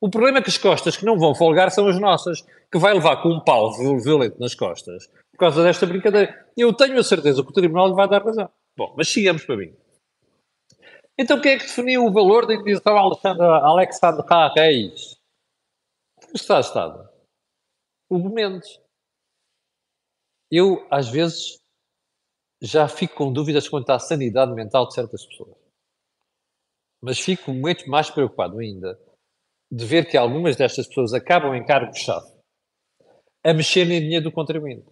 O 0.06 0.10
problema 0.10 0.38
é 0.38 0.42
que 0.44 0.52
as 0.52 0.58
costas 0.60 0.96
que 0.96 1.04
não 1.04 1.18
vão 1.18 1.34
folgar 1.34 1.72
são 1.72 1.88
as 1.88 2.00
nossas, 2.00 2.44
que 2.72 2.78
vai 2.78 2.94
levar 2.94 3.24
com 3.24 3.30
um 3.30 3.44
pau 3.44 3.72
violento 3.74 4.40
nas 4.40 4.54
costas 4.54 5.08
por 5.32 5.40
causa 5.40 5.64
desta 5.64 5.88
brincadeira. 5.88 6.48
Eu 6.56 6.72
tenho 6.72 7.00
a 7.00 7.04
certeza 7.04 7.42
que 7.42 7.50
o 7.50 7.52
Tribunal 7.52 7.88
lhe 7.88 7.96
vai 7.96 8.08
dar 8.08 8.24
razão. 8.24 8.48
Bom, 8.78 8.94
mas 8.96 9.08
sigamos 9.08 9.44
para 9.44 9.58
mim. 9.58 9.76
Então 11.18 11.42
quem 11.42 11.54
é 11.54 11.58
que 11.58 11.64
definiu 11.64 12.06
o 12.06 12.14
valor 12.14 12.46
da 12.46 12.54
indenização 12.54 12.96
a 12.96 13.68
Alexandre 13.68 14.24
Reis? 14.56 15.18
está 16.36 16.60
Estado? 16.60 17.10
O 18.08 18.30
Mendes. 18.30 18.80
Eu, 20.52 20.86
às 20.92 21.10
vezes, 21.10 21.58
já 22.62 22.88
fico 22.88 23.16
com 23.16 23.34
dúvidas 23.34 23.68
quanto 23.68 23.90
à 23.90 23.98
sanidade 23.98 24.54
mental 24.54 24.88
de 24.88 24.94
certas 24.94 25.26
pessoas. 25.26 25.58
Mas 27.02 27.20
fico 27.20 27.52
muito 27.52 27.90
mais 27.90 28.12
preocupado 28.12 28.60
ainda 28.60 29.04
de 29.76 29.86
ver 29.86 30.06
que 30.06 30.16
algumas 30.16 30.56
destas 30.56 30.88
pessoas 30.88 31.14
acabam 31.14 31.54
em 31.54 31.66
cargo-chave 31.66 32.26
a 33.44 33.54
mexer 33.54 33.82
em 33.92 34.00
dinheiro 34.00 34.24
do 34.24 34.32
contribuinte. 34.32 34.86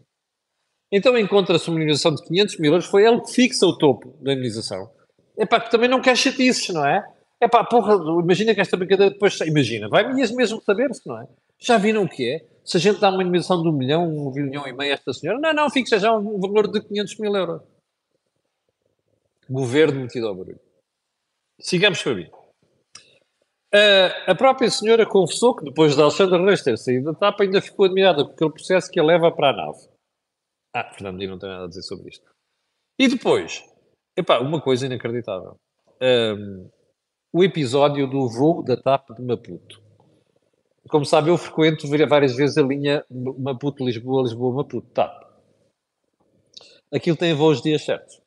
Então 0.91 1.17
encontra-se 1.17 1.69
uma 1.69 1.77
indenização 1.79 2.13
de 2.13 2.21
500 2.25 2.59
mil 2.59 2.73
euros, 2.73 2.85
foi 2.85 3.05
ele 3.05 3.21
que 3.21 3.31
fixa 3.31 3.65
o 3.65 3.77
topo 3.77 4.13
da 4.21 4.33
indenização. 4.33 4.91
É 5.37 5.45
pá, 5.45 5.61
que 5.61 5.71
também 5.71 5.89
não 5.89 6.01
quer 6.01 6.17
chatices, 6.17 6.67
não 6.69 6.85
é? 6.85 7.01
É 7.39 7.47
pá, 7.47 7.63
porra, 7.63 7.95
imagina 8.21 8.53
que 8.53 8.59
esta 8.59 8.75
brincadeira 8.75 9.11
depois. 9.11 9.39
Imagina, 9.39 9.87
vai 9.87 10.13
mesmo 10.13 10.61
saber-se, 10.61 11.07
não 11.07 11.19
é? 11.19 11.27
Já 11.57 11.77
viram 11.77 12.03
o 12.03 12.09
que 12.09 12.29
é? 12.29 12.45
Se 12.65 12.75
a 12.75 12.79
gente 12.79 12.99
dá 12.99 13.09
uma 13.09 13.23
indenização 13.23 13.61
de 13.61 13.69
um 13.69 13.71
milhão, 13.71 14.05
um 14.05 14.31
milhão 14.31 14.67
e 14.67 14.73
meio 14.73 14.91
a 14.91 14.95
esta 14.95 15.13
senhora, 15.13 15.39
não, 15.39 15.53
não, 15.53 15.69
fixa 15.69 15.97
já 15.97 16.11
um 16.15 16.39
valor 16.39 16.69
de 16.69 16.81
500 16.81 17.17
mil 17.19 17.33
euros. 17.35 17.61
Governo 19.49 20.01
metido 20.01 20.27
ao 20.27 20.35
barulho. 20.35 20.59
Sigamos 21.59 22.03
para 22.03 22.15
mim. 22.15 22.29
Uh, 23.73 24.29
a 24.31 24.35
própria 24.35 24.69
senhora 24.69 25.03
confessou 25.03 25.55
que 25.55 25.65
depois 25.65 25.95
de 25.95 26.01
Alexandre 26.01 26.43
Reis 26.45 26.61
ter 26.61 26.77
saído 26.77 27.11
da 27.11 27.17
tapa 27.17 27.41
ainda 27.41 27.59
ficou 27.59 27.85
admirada 27.85 28.23
com 28.23 28.31
aquele 28.31 28.51
processo 28.51 28.91
que 28.91 28.99
a 28.99 29.03
leva 29.03 29.31
para 29.31 29.49
a 29.49 29.53
nave. 29.53 29.79
Ah, 30.75 30.91
Fernando 30.93 31.27
não 31.27 31.39
tem 31.39 31.49
nada 31.49 31.65
a 31.65 31.67
dizer 31.67 31.81
sobre 31.81 32.09
isto. 32.09 32.23
E 32.99 33.07
depois, 33.07 33.63
epá, 34.15 34.39
uma 34.39 34.61
coisa 34.61 34.85
inacreditável. 34.85 35.55
Um, 35.99 36.69
o 37.33 37.43
episódio 37.43 38.07
do 38.07 38.29
voo 38.29 38.63
da 38.63 38.77
TAP 38.77 39.09
de 39.15 39.23
Maputo. 39.23 39.81
Como 40.87 41.05
sabe, 41.05 41.31
eu 41.31 41.37
frequento 41.37 41.87
várias 42.07 42.35
vezes 42.35 42.57
a 42.57 42.61
linha 42.61 43.03
Maputo-Lisboa, 43.09 44.21
Lisboa-Maputo, 44.21 44.87
TAP. 44.93 45.23
Aquilo 46.93 47.17
tem 47.17 47.33
voos 47.33 47.59
dias 47.59 47.83
certos. 47.83 48.21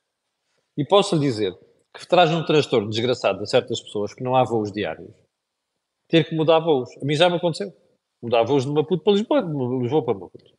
E 0.76 0.85
posso 0.85 1.14
lhe 1.14 1.20
dizer 1.20 1.56
que 1.94 2.06
traz 2.06 2.32
um 2.32 2.44
transtorno 2.44 2.90
desgraçado 2.90 3.42
a 3.42 3.46
certas 3.46 3.80
pessoas 3.80 4.12
que 4.12 4.24
não 4.24 4.35
há 4.35 4.42
voos 4.42 4.72
diários. 4.72 5.25
Ter 6.09 6.29
que 6.29 6.35
mudar 6.35 6.61
voos. 6.61 6.90
A 7.03 7.05
mim 7.05 7.14
já 7.14 7.29
me 7.29 7.37
aconteceu. 7.37 7.73
Mudar 8.23 8.45
voos 8.45 8.64
de 8.64 8.73
Maputo 8.73 9.03
para 9.03 9.12
Lisboa, 9.12 9.42
de 9.42 9.83
Lisboa 9.83 10.05
para 10.05 10.14
Maputo. 10.14 10.53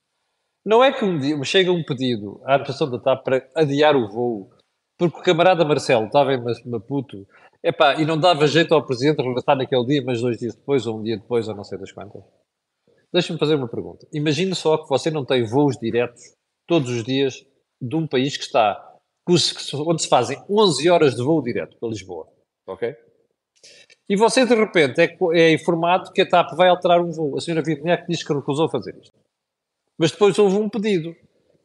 Não 0.65 0.83
é 0.83 0.91
que 0.91 1.05
um 1.05 1.17
dia 1.17 1.41
chega 1.43 1.71
um 1.71 1.83
pedido 1.83 2.41
à 2.43 2.55
administração 2.55 2.89
da 2.91 2.99
TAP 2.99 3.23
para 3.23 3.49
adiar 3.55 3.95
o 3.95 4.07
voo, 4.07 4.51
porque 4.97 5.19
o 5.19 5.23
camarada 5.23 5.63
Marcelo 5.63 6.07
estava 6.07 6.33
em 6.33 6.43
Maputo 6.65 7.25
Epá, 7.63 7.95
e 7.95 8.05
não 8.05 8.19
dava 8.19 8.47
jeito 8.47 8.73
ao 8.73 8.85
Presidente 8.85 9.21
regressar 9.21 9.57
naquele 9.57 9.85
dia, 9.85 10.03
mas 10.05 10.21
dois 10.21 10.37
dias 10.37 10.55
depois, 10.55 10.85
ou 10.85 10.99
um 10.99 11.03
dia 11.03 11.17
depois, 11.17 11.47
ou 11.47 11.55
não 11.55 11.63
sei 11.63 11.77
das 11.77 11.91
quantas. 11.91 12.23
Deixa-me 13.11 13.39
fazer 13.39 13.55
uma 13.55 13.67
pergunta. 13.67 14.07
Imagine 14.13 14.53
só 14.53 14.77
que 14.77 14.87
você 14.87 15.09
não 15.09 15.25
tem 15.25 15.43
voos 15.43 15.77
diretos 15.77 16.33
todos 16.67 16.89
os 16.89 17.03
dias 17.03 17.45
de 17.81 17.95
um 17.95 18.07
país 18.07 18.37
que 18.37 18.43
está, 18.43 18.95
onde 19.27 20.01
se 20.01 20.07
fazem 20.07 20.41
11 20.49 20.89
horas 20.89 21.15
de 21.15 21.23
voo 21.23 21.41
direto 21.41 21.77
para 21.79 21.89
Lisboa, 21.89 22.27
ok? 22.67 22.95
E 24.09 24.15
você, 24.15 24.45
de 24.45 24.55
repente, 24.55 25.01
é, 25.01 25.17
é 25.33 25.53
informado 25.53 26.11
que 26.11 26.21
a 26.21 26.29
TAP 26.29 26.53
vai 26.55 26.69
alterar 26.69 27.01
um 27.01 27.11
voo. 27.11 27.37
A 27.37 27.41
senhora 27.41 27.63
Vitniak 27.63 28.07
diz 28.07 28.23
que 28.23 28.33
recusou 28.33 28.69
fazer 28.69 28.95
isto. 29.01 29.13
Mas 29.97 30.11
depois 30.11 30.37
houve 30.39 30.55
um 30.55 30.69
pedido, 30.69 31.15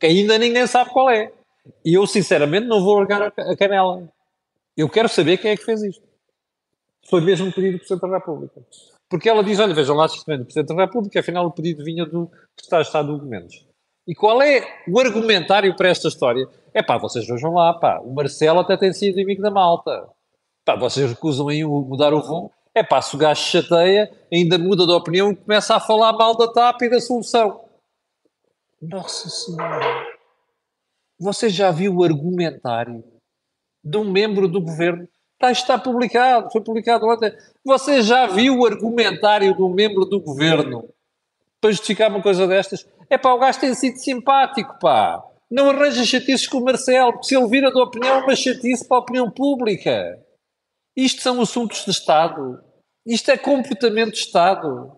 que 0.00 0.06
ainda 0.06 0.38
ninguém 0.38 0.66
sabe 0.66 0.90
qual 0.90 1.08
é. 1.10 1.30
E 1.84 1.94
eu, 1.94 2.06
sinceramente, 2.06 2.66
não 2.66 2.82
vou 2.82 2.96
largar 2.96 3.22
a 3.22 3.56
canela. 3.56 4.08
Eu 4.76 4.88
quero 4.88 5.08
saber 5.08 5.38
quem 5.38 5.52
é 5.52 5.56
que 5.56 5.64
fez 5.64 5.82
isto. 5.82 6.02
Foi 7.08 7.20
mesmo 7.20 7.46
um 7.46 7.52
pedido 7.52 7.74
do 7.74 7.78
Presidente 7.78 8.10
da 8.10 8.16
República. 8.16 8.60
Porque 9.08 9.28
ela 9.28 9.44
diz, 9.44 9.58
olha, 9.60 9.74
vejam 9.74 9.94
lá 9.94 10.08
se 10.08 10.16
isto 10.16 10.26
vem 10.26 10.38
do 10.38 10.44
Presidente 10.44 10.74
da 10.74 10.84
República, 10.84 11.20
afinal 11.20 11.46
o 11.46 11.52
pedido 11.52 11.84
vinha 11.84 12.06
do 12.06 12.30
Estado 12.56 13.06
de 13.06 13.12
Documentos. 13.12 13.66
E 14.06 14.14
qual 14.14 14.42
é 14.42 14.82
o 14.88 14.98
argumentário 14.98 15.76
para 15.76 15.90
esta 15.90 16.08
história? 16.08 16.48
É 16.74 16.82
pá, 16.82 16.98
vocês 16.98 17.26
vejam 17.26 17.52
lá, 17.52 17.74
pá, 17.74 18.00
o 18.00 18.12
Marcelo 18.12 18.60
até 18.60 18.76
tem 18.76 18.92
sido 18.92 19.18
inimigo 19.18 19.42
da 19.42 19.50
malta. 19.50 20.08
Pá, 20.64 20.76
vocês 20.76 21.10
recusam 21.10 21.48
aí 21.48 21.64
mudar 21.64 22.14
o 22.14 22.22
voo. 22.22 22.52
É 22.74 22.82
pá, 22.82 23.02
se 23.02 23.14
o 23.14 23.18
gajo 23.18 23.42
chateia, 23.42 24.10
ainda 24.32 24.56
muda 24.58 24.86
de 24.86 24.92
opinião 24.92 25.32
e 25.32 25.36
começa 25.36 25.74
a 25.74 25.80
falar 25.80 26.12
mal 26.12 26.36
da 26.36 26.50
TAP 26.50 26.82
e 26.82 26.88
da 26.88 27.00
solução. 27.00 27.64
Nossa 28.80 29.28
Senhora! 29.28 30.06
Você 31.20 31.50
já 31.50 31.70
viu 31.70 31.96
o 31.96 32.04
argumentário 32.04 33.04
de 33.84 33.98
um 33.98 34.10
membro 34.10 34.48
do 34.48 34.60
governo. 34.60 35.08
Está, 35.34 35.52
está 35.52 35.78
publicado, 35.78 36.50
foi 36.50 36.62
publicado 36.62 37.06
ontem. 37.06 37.36
Você 37.64 38.00
já 38.00 38.26
viu 38.26 38.58
o 38.58 38.66
argumentário 38.66 39.54
de 39.54 39.62
um 39.62 39.68
membro 39.68 40.04
do 40.04 40.20
governo 40.20 40.88
para 41.60 41.72
justificar 41.72 42.08
uma 42.08 42.22
coisa 42.22 42.46
destas? 42.46 42.86
É 43.10 43.18
pá, 43.18 43.32
o 43.32 43.38
gajo 43.38 43.60
tem 43.60 43.74
sido 43.74 43.98
simpático, 43.98 44.78
pá. 44.80 45.22
Não 45.50 45.68
arranja 45.68 46.04
chatices 46.04 46.46
com 46.46 46.58
o 46.58 46.64
Marcelo, 46.64 47.12
porque 47.12 47.26
se 47.26 47.36
ele 47.36 47.48
vira 47.48 47.70
de 47.70 47.78
opinião, 47.78 48.20
é 48.20 48.22
uma 48.22 48.36
chatice 48.36 48.86
para 48.86 48.96
a 48.96 49.00
opinião 49.00 49.30
pública. 49.30 50.18
Isto 50.96 51.22
são 51.22 51.40
assuntos 51.40 51.84
de 51.84 51.90
Estado. 51.90 52.62
Isto 53.06 53.30
é 53.30 53.38
comportamento 53.38 54.12
de 54.12 54.18
Estado. 54.18 54.96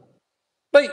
Bem, 0.73 0.91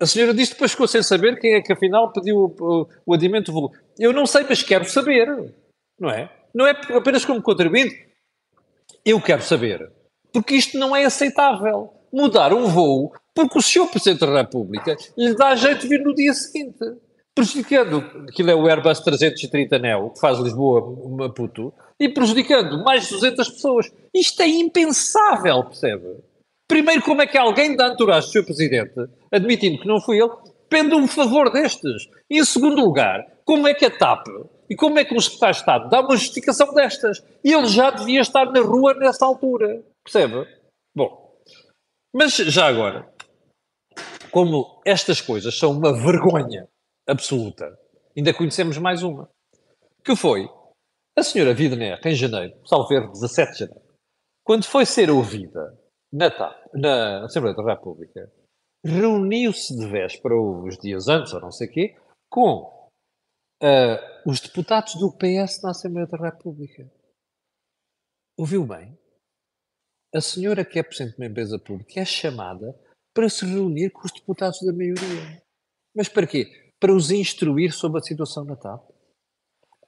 a 0.00 0.06
senhora 0.06 0.34
disse 0.34 0.52
depois 0.52 0.72
ficou 0.72 0.88
sem 0.88 1.02
saber 1.02 1.38
quem 1.38 1.54
é 1.54 1.62
que 1.62 1.72
afinal 1.72 2.12
pediu 2.12 2.36
o, 2.36 2.56
o, 2.60 2.88
o 3.06 3.14
adiamento 3.14 3.52
do 3.52 3.70
Eu 3.98 4.12
não 4.12 4.26
sei, 4.26 4.44
mas 4.48 4.62
quero 4.62 4.84
saber. 4.84 5.54
Não 5.98 6.10
é? 6.10 6.30
não 6.54 6.66
é 6.66 6.70
apenas 6.70 7.24
como 7.24 7.42
contribuinte. 7.42 7.94
Eu 9.04 9.20
quero 9.20 9.42
saber. 9.42 9.90
Porque 10.32 10.54
isto 10.54 10.78
não 10.78 10.94
é 10.94 11.04
aceitável. 11.04 11.92
Mudar 12.12 12.52
um 12.52 12.66
voo 12.66 13.12
porque 13.34 13.58
o 13.58 13.62
Sr. 13.62 13.86
Presidente 13.88 14.20
da 14.20 14.42
República 14.42 14.96
lhe 15.16 15.34
dá 15.34 15.54
jeito 15.54 15.82
de 15.82 15.88
vir 15.88 16.02
no 16.02 16.14
dia 16.14 16.32
seguinte. 16.32 16.78
Prejudicando, 17.38 17.98
aquilo 18.28 18.50
é 18.50 18.54
o 18.56 18.66
Airbus 18.66 18.98
330 18.98 19.78
Neo, 19.78 20.10
que 20.10 20.18
faz 20.18 20.40
Lisboa-Maputo, 20.40 21.72
e 22.00 22.08
prejudicando 22.08 22.82
mais 22.82 23.04
de 23.04 23.14
200 23.14 23.48
pessoas. 23.50 23.92
Isto 24.12 24.42
é 24.42 24.48
impensável, 24.48 25.62
percebe? 25.62 26.16
Primeiro, 26.66 27.00
como 27.02 27.22
é 27.22 27.28
que 27.28 27.38
alguém 27.38 27.76
da 27.76 27.90
entourage 27.90 28.32
Sr. 28.32 28.44
Presidente, 28.44 29.08
admitindo 29.30 29.78
que 29.78 29.86
não 29.86 30.00
foi 30.00 30.18
ele, 30.18 30.32
pende 30.68 30.96
um 30.96 31.06
favor 31.06 31.48
destes. 31.52 32.08
E 32.28 32.40
em 32.40 32.44
segundo 32.44 32.80
lugar, 32.80 33.24
como 33.44 33.68
é 33.68 33.72
que 33.72 33.84
a 33.84 33.96
TAP 33.96 34.26
e 34.68 34.74
como 34.74 34.98
é 34.98 35.04
que 35.04 35.14
o 35.14 35.20
secretário 35.20 35.54
de 35.54 35.60
Estado 35.60 35.88
dá 35.88 36.00
uma 36.00 36.16
justificação 36.16 36.74
destas? 36.74 37.22
E 37.44 37.52
ele 37.52 37.68
já 37.68 37.90
devia 37.90 38.20
estar 38.20 38.46
na 38.46 38.60
rua 38.62 38.94
nessa 38.94 39.24
altura. 39.24 39.80
Percebe? 40.04 40.44
Bom, 40.92 41.38
mas 42.12 42.34
já 42.34 42.66
agora, 42.66 43.08
como 44.32 44.82
estas 44.84 45.20
coisas 45.20 45.56
são 45.56 45.70
uma 45.70 45.92
vergonha 45.92 46.66
absoluta, 47.08 47.78
ainda 48.16 48.34
conhecemos 48.34 48.76
mais 48.78 49.02
uma, 49.02 49.30
que 50.04 50.14
foi 50.14 50.48
a 51.16 51.22
senhora 51.22 51.54
Widener, 51.54 52.00
em 52.04 52.14
janeiro, 52.14 52.54
salvo 52.66 52.92
erro, 52.92 53.12
17 53.12 53.52
de 53.52 53.58
janeiro, 53.58 53.88
quando 54.44 54.64
foi 54.64 54.86
ser 54.86 55.10
ouvida 55.10 55.76
na, 56.12 56.30
TAP, 56.30 56.74
na 56.74 57.24
Assembleia 57.24 57.56
da 57.56 57.74
República, 57.74 58.32
reuniu-se 58.84 59.76
de 59.76 59.86
véspera, 59.86 60.34
os 60.34 60.78
dias 60.78 61.08
antes, 61.08 61.32
ou 61.32 61.40
não 61.40 61.50
sei 61.50 61.68
o 61.68 61.70
quê, 61.72 61.96
com 62.30 62.88
uh, 63.62 64.28
os 64.30 64.40
deputados 64.40 64.94
do 64.94 65.12
PS 65.12 65.62
na 65.62 65.70
Assembleia 65.70 66.06
da 66.06 66.18
República. 66.18 66.90
Ouviu 68.38 68.64
bem? 68.64 68.96
A 70.14 70.20
senhora 70.20 70.64
que 70.64 70.78
é 70.78 70.82
presidente 70.82 71.16
de 71.16 71.22
uma 71.22 71.28
empresa 71.28 71.58
pública 71.58 72.00
é 72.00 72.04
chamada 72.04 72.78
para 73.12 73.28
se 73.28 73.44
reunir 73.44 73.90
com 73.90 74.06
os 74.06 74.12
deputados 74.12 74.60
da 74.62 74.72
maioria. 74.72 75.42
Mas 75.94 76.08
para 76.08 76.26
quê? 76.26 76.67
Para 76.80 76.92
os 76.92 77.10
instruir 77.10 77.72
sobre 77.72 77.98
a 77.98 78.02
situação 78.02 78.44
na 78.44 78.56
TAP. 78.56 78.82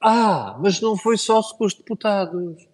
Ah, 0.01 0.57
mas 0.59 0.81
não 0.81 0.97
foi 0.97 1.17
só 1.17 1.41
com 1.41 1.65
os 1.65 1.73
deputados. 1.73 2.67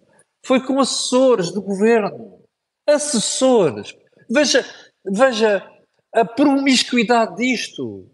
Foi 0.44 0.64
com 0.64 0.80
assessores 0.80 1.52
do 1.52 1.60
governo. 1.60 2.40
Assessores. 2.86 3.94
Veja, 4.30 4.64
veja 5.04 5.66
a 6.12 6.24
promiscuidade 6.24 7.36
disto. 7.36 8.06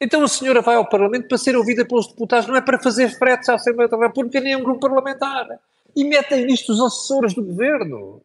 Então 0.00 0.24
a 0.24 0.28
senhora 0.28 0.60
vai 0.60 0.74
ao 0.74 0.88
Parlamento 0.88 1.28
para 1.28 1.38
ser 1.38 1.56
ouvida 1.56 1.86
pelos 1.86 2.08
deputados, 2.08 2.48
não 2.48 2.56
é 2.56 2.60
para 2.60 2.82
fazer 2.82 3.08
fretes 3.10 3.48
à 3.48 3.54
Assembleia 3.54 3.88
da 3.88 3.96
República 3.96 4.40
nem 4.40 4.54
a 4.54 4.58
um 4.58 4.62
grupo 4.64 4.80
parlamentar. 4.80 5.46
E 5.94 6.04
metem 6.04 6.44
nisto 6.44 6.72
os 6.72 6.80
assessores 6.80 7.34
do 7.34 7.44
governo. 7.44 8.20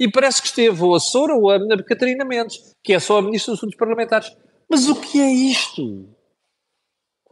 E 0.00 0.10
parece 0.10 0.40
que 0.40 0.48
esteve 0.48 0.82
o 0.82 0.94
assessor 0.94 1.30
ou 1.30 1.50
a 1.50 1.56
Ana 1.56 1.82
Catarina 1.82 2.24
Mendes, 2.24 2.72
que 2.82 2.94
é 2.94 2.98
só 2.98 3.18
a 3.18 3.22
Ministra 3.22 3.52
dos 3.52 3.60
Assuntos 3.60 3.76
Parlamentares. 3.76 4.34
Mas 4.70 4.88
o 4.88 5.00
que 5.00 5.20
é 5.20 5.30
isto? 5.30 6.08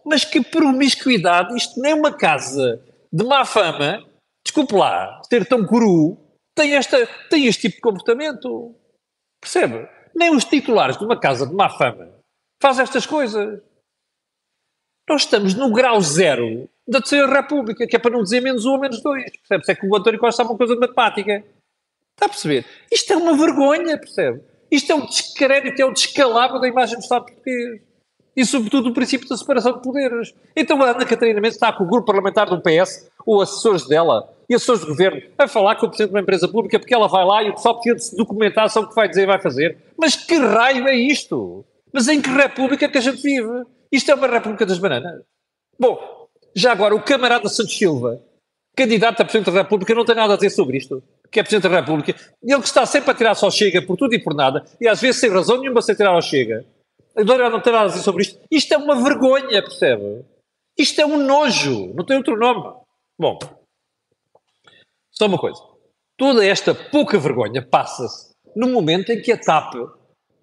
Mas 0.05 0.25
que 0.25 0.43
promiscuidade! 0.43 1.57
Isto 1.57 1.81
nem 1.81 1.95
uma 1.95 2.17
casa 2.17 2.83
de 3.13 3.25
má 3.25 3.45
fama, 3.45 4.05
desculpe 4.45 4.75
lá, 4.75 5.21
ser 5.29 5.47
tão 5.47 5.67
cru, 5.67 6.17
tem, 6.55 6.75
esta, 6.75 7.07
tem 7.29 7.47
este 7.47 7.63
tipo 7.63 7.77
de 7.77 7.83
comportamento. 7.83 8.75
Percebe? 9.41 9.89
Nem 10.15 10.35
os 10.35 10.45
titulares 10.45 10.97
de 10.97 11.05
uma 11.05 11.19
casa 11.19 11.47
de 11.47 11.55
má 11.55 11.69
fama 11.69 12.17
fazem 12.63 12.83
estas 12.83 13.07
coisas. 13.07 13.63
Nós 15.09 15.23
estamos 15.23 15.55
no 15.55 15.73
grau 15.73 16.01
zero 16.01 16.69
da 16.89 17.01
Terceira 17.01 17.27
República, 17.27 17.87
que 17.87 17.97
é 17.97 17.99
para 17.99 18.11
não 18.11 18.23
dizer 18.23 18.41
menos 18.41 18.65
um 18.65 18.73
ou 18.73 18.81
menos 18.81 19.01
dois. 19.03 19.25
Percebe? 19.31 19.65
É 19.69 19.75
que 19.75 19.87
o 19.87 19.97
António 19.97 20.19
Costa 20.19 20.39
sabe 20.39 20.51
uma 20.51 20.59
coisa 20.59 20.75
de 20.75 20.81
matemática. 20.81 21.45
Está 22.15 22.27
a 22.27 22.29
perceber? 22.29 22.65
Isto 22.91 23.13
é 23.13 23.17
uma 23.17 23.37
vergonha, 23.37 23.99
percebe? 23.99 24.43
Isto 24.71 24.93
é 24.93 24.95
um 24.95 25.07
descrédito, 25.07 25.81
é 25.81 25.87
um 25.87 25.93
descalabro 25.93 26.61
da 26.61 26.69
imagem 26.69 26.97
do 26.97 27.03
Estado 27.03 27.27
português. 27.27 27.81
E, 28.37 28.45
sobretudo, 28.45 28.91
o 28.91 28.93
princípio 28.93 29.27
da 29.29 29.37
separação 29.37 29.73
de 29.73 29.83
poderes. 29.83 30.35
Então 30.55 30.83
a 30.83 30.91
Ana 30.91 31.07
Catarina 31.07 31.41
Mendes 31.41 31.57
está 31.57 31.73
com 31.73 31.85
o 31.85 31.87
grupo 31.87 32.07
parlamentar 32.07 32.49
do 32.51 32.61
PS, 32.61 33.11
ou 33.25 33.41
assessores 33.41 33.89
dela, 33.89 34.29
e 34.49 34.55
assessores 34.55 34.83
do 34.83 34.89
governo, 34.89 35.23
a 35.39 35.49
falar 35.49 35.77
com 35.77 35.87
o 35.87 35.89
presidente 35.89 36.11
de 36.11 36.15
uma 36.15 36.21
empresa 36.21 36.47
pública, 36.47 36.79
porque 36.79 36.95
ela 36.95 37.09
vai 37.09 37.25
lá 37.25 37.43
e 37.43 37.49
o 37.49 37.55
pessoal 37.55 37.81
precisa 37.81 37.97
de 37.97 38.05
se 38.05 38.17
documentar 38.17 38.69
sobre 38.69 38.87
o 38.87 38.91
que 38.91 38.97
vai 38.97 39.09
dizer 39.09 39.23
e 39.23 39.27
vai 39.27 39.41
fazer. 39.41 39.79
Mas 39.97 40.17
que 40.17 40.37
raio 40.37 40.87
é 40.87 40.95
isto? 40.95 41.65
Mas 41.93 42.09
em 42.09 42.21
que 42.21 42.29
república 42.29 42.89
que 42.89 42.99
a 42.99 43.01
gente 43.01 43.23
vive? 43.23 43.65
Isto 43.91 44.11
é 44.11 44.15
uma 44.15 44.27
república 44.27 44.67
das 44.67 44.79
bananas. 44.79 45.23
Bom, 45.79 45.99
já 46.55 46.73
agora, 46.73 46.95
o 46.95 47.03
camarada 47.03 47.49
Santos 47.49 47.77
Silva, 47.77 48.21
candidato 48.77 49.23
a 49.23 49.25
Presidente 49.25 49.53
da 49.53 49.63
República, 49.63 49.95
não 49.95 50.05
tem 50.05 50.15
nada 50.15 50.35
a 50.35 50.37
dizer 50.37 50.51
sobre 50.51 50.77
isto 50.77 51.03
que 51.31 51.41
é 51.41 51.43
Presidente 51.43 51.71
da 51.71 51.81
República, 51.81 52.15
ele 52.43 52.61
que 52.61 52.67
está 52.67 52.85
sempre 52.87 53.11
a 53.11 53.15
tirar 53.15 53.35
só 53.35 53.51
Chega 53.51 53.83
por 53.83 53.97
tudo 53.97 54.15
e 54.15 54.19
por 54.19 54.35
nada, 54.35 54.65
e 54.81 54.89
às 54.89 55.01
vezes 55.01 55.21
sem 55.21 55.31
razão 55.31 55.59
nenhuma 55.59 55.83
sem 55.83 55.95
tirar 55.95 56.11
ao 56.11 56.23
Chega. 56.23 56.65
Agora 57.17 57.49
não 57.49 57.61
tem 57.61 57.73
nada 57.73 57.87
a 57.87 57.89
dizer 57.89 58.03
sobre 58.03 58.23
isto. 58.23 58.39
Isto 58.51 58.75
é 58.75 58.77
uma 58.77 59.03
vergonha, 59.03 59.63
percebe? 59.63 60.25
Isto 60.79 61.01
é 61.01 61.07
um 61.07 61.17
nojo, 61.17 61.95
não 61.95 62.05
tem 62.05 62.17
outro 62.17 62.37
nome. 62.37 62.79
Bom, 63.19 63.39
só 65.11 65.27
uma 65.27 65.39
coisa. 65.39 65.61
Toda 66.19 66.45
esta 66.45 66.75
pouca 66.75 67.19
vergonha 67.19 67.67
passa-se 67.67 68.35
no 68.55 68.69
momento 68.69 69.11
em 69.11 69.21
que 69.21 69.33
a 69.33 69.39
TAP 69.39 69.75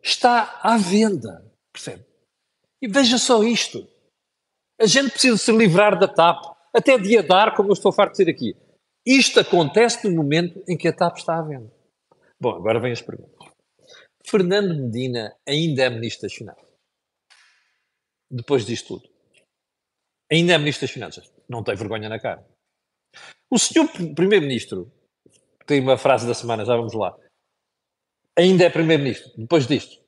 está 0.02 0.60
à 0.62 0.78
venda, 0.78 1.46
percebe? 1.72 2.04
E 2.82 2.88
veja 2.88 3.18
só 3.18 3.44
isto. 3.44 3.88
A 4.80 4.88
gente 4.88 5.12
precisa 5.12 5.38
se 5.38 5.52
livrar 5.52 5.98
da 5.98 6.08
TAP, 6.08 6.44
até 6.74 6.98
de 6.98 7.18
a 7.18 7.22
dar, 7.22 7.56
como 7.56 7.70
eu 7.70 7.74
estou 7.74 7.92
farto 7.92 8.14
de 8.14 8.26
dizer 8.26 8.32
aqui. 8.32 8.56
Isto 9.06 9.42
acontece 9.42 10.08
no 10.08 10.16
momento 10.16 10.64
em 10.68 10.78
que 10.78 10.88
a 10.88 10.96
TAP 10.96 11.18
está 11.18 11.38
à 11.38 11.42
venda. 11.42 11.72
Bom, 12.40 12.56
agora 12.56 12.80
vem 12.80 12.92
as 12.92 13.02
perguntas. 13.02 13.34
Fernando 14.26 14.76
Medina 14.76 15.36
ainda 15.48 15.84
é 15.84 15.90
Ministro 15.90 16.24
das 16.24 16.34
Finanças? 16.34 16.64
Depois 18.32 18.66
disto 18.66 19.00
tudo. 19.00 19.10
Ainda 20.32 20.54
é 20.54 20.58
Ministro 20.58 20.88
das 20.88 20.92
Finanças. 20.92 21.34
Não 21.50 21.64
tem 21.64 21.76
vergonha 21.76 22.08
na 22.08 22.20
cara. 22.20 22.46
O 23.52 23.60
senhor 23.60 23.88
Primeiro-Ministro, 24.16 24.92
tem 25.68 25.80
uma 25.82 25.98
frase 25.98 26.26
da 26.26 26.34
semana, 26.34 26.66
já 26.66 26.76
vamos 26.76 26.94
lá, 26.94 27.16
ainda 28.38 28.64
é 28.64 28.70
Primeiro-Ministro, 28.70 29.32
depois 29.38 29.68
disto. 29.68 30.02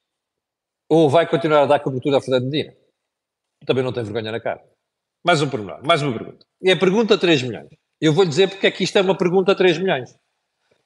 Ou 0.89 1.10
vai 1.10 1.29
continuar 1.29 1.63
a 1.63 1.65
dar 1.65 1.79
cobertura 1.79 2.17
a 2.17 2.21
Fernando 2.21 2.49
Medina? 2.49 2.75
Também 3.65 3.84
não 3.84 3.93
tem 3.93 4.03
vergonha 4.03 4.31
na 4.31 4.39
cara. 4.39 4.63
Mais 5.23 5.41
um 5.41 5.49
pormenor, 5.49 5.86
mais 5.86 6.01
uma 6.01 6.17
pergunta. 6.17 6.45
E 6.62 6.71
a 6.71 6.77
pergunta 6.77 7.17
3 7.17 7.43
milhões. 7.43 7.69
Eu 8.01 8.13
vou-lhe 8.13 8.29
dizer 8.29 8.49
porque 8.49 8.67
é 8.67 8.71
que 8.71 8.84
isto 8.84 8.97
é 8.97 9.01
uma 9.01 9.17
pergunta 9.17 9.51
a 9.51 9.55
3 9.55 9.77
milhões. 9.77 10.15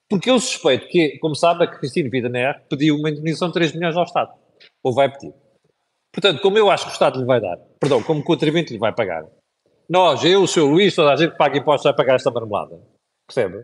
Porque 0.09 0.29
eu 0.29 0.39
suspeito 0.39 0.87
que, 0.87 1.17
como 1.19 1.35
sabe, 1.35 1.63
a 1.63 1.67
Cristina 1.67 2.09
Vidaner 2.09 2.65
pediu 2.67 2.95
uma 2.95 3.09
indemnização 3.09 3.49
de 3.49 3.53
3 3.55 3.73
milhões 3.73 3.95
ao 3.95 4.03
Estado. 4.03 4.33
Ou 4.83 4.93
vai 4.93 5.11
pedir. 5.11 5.33
Portanto, 6.11 6.41
como 6.41 6.57
eu 6.57 6.69
acho 6.69 6.85
que 6.85 6.91
o 6.91 6.93
Estado 6.93 7.19
lhe 7.19 7.25
vai 7.25 7.39
dar, 7.39 7.57
perdão, 7.79 8.01
como 8.01 8.21
o 8.21 8.23
contribuinte 8.23 8.73
lhe 8.73 8.79
vai 8.79 8.93
pagar, 8.93 9.23
nós, 9.87 10.23
eu, 10.23 10.43
o 10.43 10.47
Sr. 10.47 10.61
Luís, 10.61 10.95
toda 10.95 11.13
a 11.13 11.15
gente 11.15 11.31
que 11.31 11.37
paga 11.37 11.57
impostos 11.57 11.83
vai 11.83 11.95
pagar 11.95 12.15
esta 12.15 12.31
marmelada. 12.31 12.79
Percebe? 13.27 13.63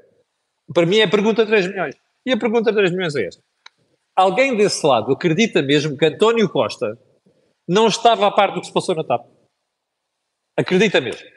Para 0.74 0.86
mim 0.86 0.98
é 0.98 1.04
a 1.04 1.10
pergunta 1.10 1.44
a 1.44 1.46
3 1.46 1.68
milhões. 1.68 1.96
E 2.26 2.32
a 2.32 2.38
pergunta 2.38 2.70
a 2.72 2.74
3 2.74 2.92
milhões 2.92 3.16
é 3.16 3.28
esta. 3.28 3.42
Alguém 4.16 4.56
desse 4.56 4.86
lado 4.86 5.12
acredita 5.12 5.62
mesmo 5.62 5.98
que 5.98 6.06
António 6.06 6.50
Costa 6.50 6.98
não 7.68 7.88
estava 7.88 8.28
a 8.28 8.32
par 8.32 8.54
do 8.54 8.62
que 8.62 8.68
se 8.68 8.74
passou 8.74 8.96
na 8.96 9.04
TAP? 9.04 9.28
Acredita 10.58 11.02
mesmo? 11.02 11.35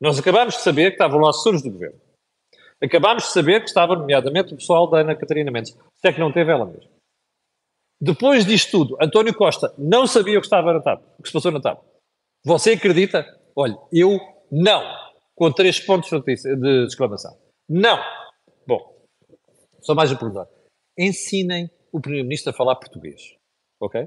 Nós 0.00 0.18
acabámos 0.18 0.54
de 0.54 0.60
saber 0.60 0.90
que 0.90 0.94
estavam 0.94 1.18
lá 1.18 1.30
assessores 1.30 1.62
do 1.62 1.70
governo. 1.70 2.00
Acabámos 2.82 3.24
de 3.24 3.32
saber 3.32 3.60
que 3.60 3.68
estava, 3.68 3.96
nomeadamente, 3.96 4.52
o 4.52 4.56
pessoal 4.56 4.88
da 4.88 5.00
Ana 5.00 5.16
Catarina 5.16 5.50
Mendes. 5.50 5.72
Se 5.72 6.08
é 6.08 6.12
que 6.12 6.20
não 6.20 6.32
teve 6.32 6.52
ela 6.52 6.66
mesmo. 6.66 6.90
Depois 8.00 8.44
disto 8.44 8.70
tudo, 8.70 8.98
António 9.00 9.34
Costa 9.34 9.74
não 9.78 10.06
sabia 10.06 10.36
o 10.36 10.40
que 10.40 10.46
estava 10.46 10.74
na 10.74 10.82
TAP, 10.82 11.02
o 11.18 11.22
que 11.22 11.28
se 11.28 11.32
passou 11.32 11.50
na 11.50 11.60
TAP. 11.60 11.82
Você 12.44 12.72
acredita? 12.72 13.24
Olha, 13.56 13.76
eu 13.90 14.18
não. 14.52 14.82
Com 15.34 15.50
três 15.50 15.80
pontos 15.80 16.10
de 16.22 16.84
exclamação. 16.86 17.36
Não. 17.68 17.98
Bom, 18.66 18.94
só 19.80 19.94
mais 19.94 20.12
um 20.12 20.16
pergunta. 20.16 20.48
Ensinem 20.98 21.70
o 21.90 22.00
Primeiro-Ministro 22.00 22.50
a 22.50 22.54
falar 22.54 22.76
português. 22.76 23.34
Ok? 23.80 24.06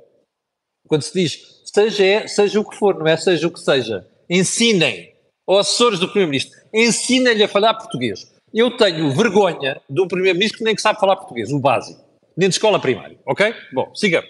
Quando 0.87 1.01
se 1.01 1.13
diz 1.13 1.61
seja, 1.65 2.27
seja 2.27 2.59
o 2.59 2.67
que 2.67 2.75
for, 2.75 2.97
não 2.97 3.07
é 3.07 3.17
seja 3.17 3.47
o 3.47 3.51
que 3.51 3.59
seja. 3.59 4.07
Ensinem 4.29 5.15
ou 5.49 5.57
assessores 5.57 5.99
do 5.99 6.07
Primeiro-Ministro, 6.07 6.55
ensina-lhe 6.71 7.43
a 7.43 7.47
falar 7.47 7.73
português. 7.73 8.31
Eu 8.53 8.77
tenho 8.77 9.11
vergonha 9.11 9.81
de 9.89 9.99
um 9.99 10.07
Primeiro-Ministro 10.07 10.59
que 10.59 10.63
nem 10.63 10.75
que 10.75 10.81
sabe 10.81 10.99
falar 10.99 11.15
português, 11.15 11.51
o 11.51 11.59
básico, 11.59 11.99
nem 12.37 12.47
de 12.47 12.53
escola 12.53 12.79
primária, 12.79 13.19
ok? 13.25 13.51
Bom, 13.73 13.91
sigamos. 13.95 14.29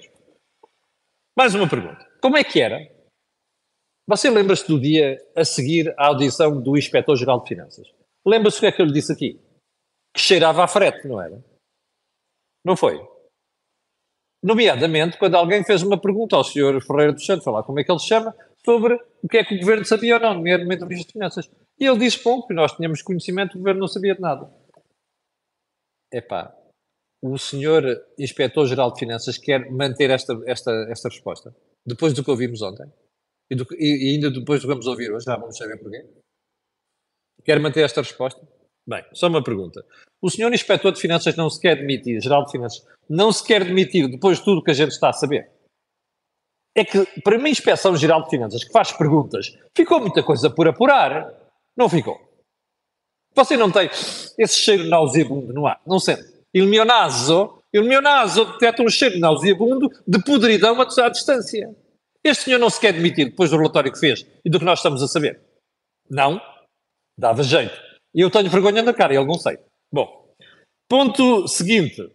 Mais 1.38 1.54
uma 1.54 1.68
pergunta. 1.68 2.08
Como 2.22 2.38
é 2.38 2.44
que 2.44 2.62
era? 2.62 2.80
Você 4.08 4.30
lembra-se 4.30 4.66
do 4.66 4.80
dia 4.80 5.22
a 5.36 5.44
seguir 5.44 5.94
à 5.98 6.08
audição 6.08 6.62
do 6.62 6.78
Inspetor-Geral 6.78 7.44
de 7.44 7.50
Finanças? 7.50 7.88
Lembra-se 8.26 8.58
o 8.58 8.60
que 8.62 8.68
é 8.68 8.72
que 8.72 8.82
eu 8.82 8.86
lhe 8.86 8.94
disse 8.94 9.12
aqui? 9.12 9.42
Que 10.16 10.22
cheirava 10.22 10.64
a 10.64 10.70
frete, 10.70 11.06
não 11.06 11.22
era? 11.22 11.44
Não 12.64 12.78
foi? 12.78 12.98
Nomeadamente, 14.42 15.18
quando 15.18 15.36
alguém 15.36 15.66
fez 15.66 15.84
uma 15.84 16.00
pergunta 16.00 16.38
ao 16.38 16.46
Sr. 16.46 16.82
Ferreira 16.82 17.12
dos 17.12 17.26
Santos, 17.26 17.44
falar 17.44 17.64
como 17.64 17.78
é 17.78 17.84
que 17.84 17.92
ele 17.92 18.00
se 18.00 18.08
chama, 18.08 18.34
sobre 18.66 18.96
o 19.24 19.28
que 19.28 19.38
é 19.38 19.44
que 19.44 19.56
o 19.56 19.60
governo 19.60 19.86
sabia 19.86 20.16
ou 20.16 20.22
não, 20.22 20.34
nomeadamente 20.36 20.84
o 20.84 20.88
Ministro 20.88 21.08
das 21.08 21.14
Finanças. 21.14 21.52
E 21.80 21.86
ele 21.86 22.00
disse 22.00 22.20
pouco, 22.20 22.54
nós 22.54 22.74
tínhamos 22.74 23.02
conhecimento, 23.02 23.56
o 23.56 23.60
governo 23.60 23.82
não 23.82 23.88
sabia 23.88 24.16
de 24.16 24.22
nada. 24.22 24.52
Epá, 26.12 26.56
o 27.22 27.38
senhor 27.38 27.84
Inspetor-Geral 28.18 28.94
de 28.94 29.00
Finanças 29.00 29.38
quer 29.38 29.70
manter 29.72 30.10
esta, 30.10 30.40
esta, 30.46 30.72
esta 30.90 31.10
resposta, 31.10 31.56
depois 31.86 32.14
do 32.14 32.24
que 32.24 32.32
ouvimos 32.32 32.62
ontem, 32.62 32.92
e, 33.50 33.56
do, 33.56 33.66
e 33.78 34.14
ainda 34.14 34.32
depois 34.32 34.62
do 34.62 34.64
que 34.64 34.74
vamos 34.74 34.88
ouvir 34.88 35.12
hoje, 35.12 35.26
já 35.26 35.36
vamos 35.36 35.58
saber 35.58 35.78
porquê. 35.78 36.06
Quer 37.44 37.60
manter 37.60 37.82
esta 37.82 38.02
resposta? 38.02 38.42
Bem, 38.88 39.04
só 39.14 39.28
uma 39.28 39.44
pergunta. 39.44 39.86
O 40.22 40.30
senhor 40.30 40.52
Inspetor 40.54 40.92
de 40.92 41.00
Finanças 41.00 41.36
não 41.36 41.50
se 41.50 41.60
quer 41.60 41.76
demitir, 41.76 42.22
Geral 42.22 42.46
de 42.46 42.52
Finanças, 42.52 42.86
não 43.10 43.32
se 43.32 43.46
quer 43.46 43.64
demitir 43.64 44.10
depois 44.10 44.40
de 44.40 44.46
tudo 44.46 44.64
que 44.64 44.72
a 44.72 44.74
gente 44.74 44.92
está 44.92 45.10
a 45.10 45.14
saber? 45.14 45.50
É 46.76 46.86
que, 46.86 47.06
para 47.22 47.38
mim, 47.38 47.48
a 47.48 47.52
Inspeção 47.52 47.96
Geral 47.96 48.24
de 48.24 48.30
Finanças, 48.30 48.64
que 48.64 48.72
faz 48.72 48.92
perguntas, 48.92 49.58
ficou 49.76 50.00
muita 50.00 50.24
coisa 50.24 50.50
por 50.50 50.68
apurar. 50.68 51.34
Não 51.76 51.90
ficou. 51.90 52.20
Você 53.36 53.56
não 53.56 53.72
tem 53.72 53.90
esse 54.38 54.58
cheiro 54.58 54.86
nauseabundo 54.86 55.54
no 55.54 55.66
ar, 55.66 55.82
não 55.86 56.00
sente? 56.00 56.24
Il 56.54 56.66
mio 56.66 56.84
naso, 56.84 57.62
il 57.72 57.84
mio 57.84 58.02
naso 58.02 58.46
detecta 58.54 58.82
um 58.82 58.90
cheiro 58.90 59.20
nauseabundo 59.20 59.90
de 60.08 60.24
podridão 60.24 60.80
à 60.82 61.10
distância. 61.10 61.74
Este 62.24 62.46
senhor 62.46 62.60
não 62.60 62.70
se 62.70 62.80
quer 62.80 62.90
admitir, 62.90 63.30
depois 63.30 63.50
do 63.50 63.58
relatório 63.58 63.92
que 63.92 64.00
fez 64.00 64.26
e 64.44 64.50
do 64.50 64.60
que 64.60 64.66
nós 64.66 64.80
estamos 64.80 65.02
a 65.02 65.08
saber. 65.08 65.40
Não. 66.10 66.42
Dava 67.18 67.44
jeito. 67.44 67.78
E 68.14 68.22
eu 68.22 68.30
tenho 68.30 68.50
vergonha 68.50 68.82
na 68.82 68.94
cara, 68.94 69.14
ele 69.14 69.26
não 69.26 69.36
sei. 69.36 69.60
Bom, 69.94 70.34
ponto 70.90 71.48
seguinte. 71.48 72.12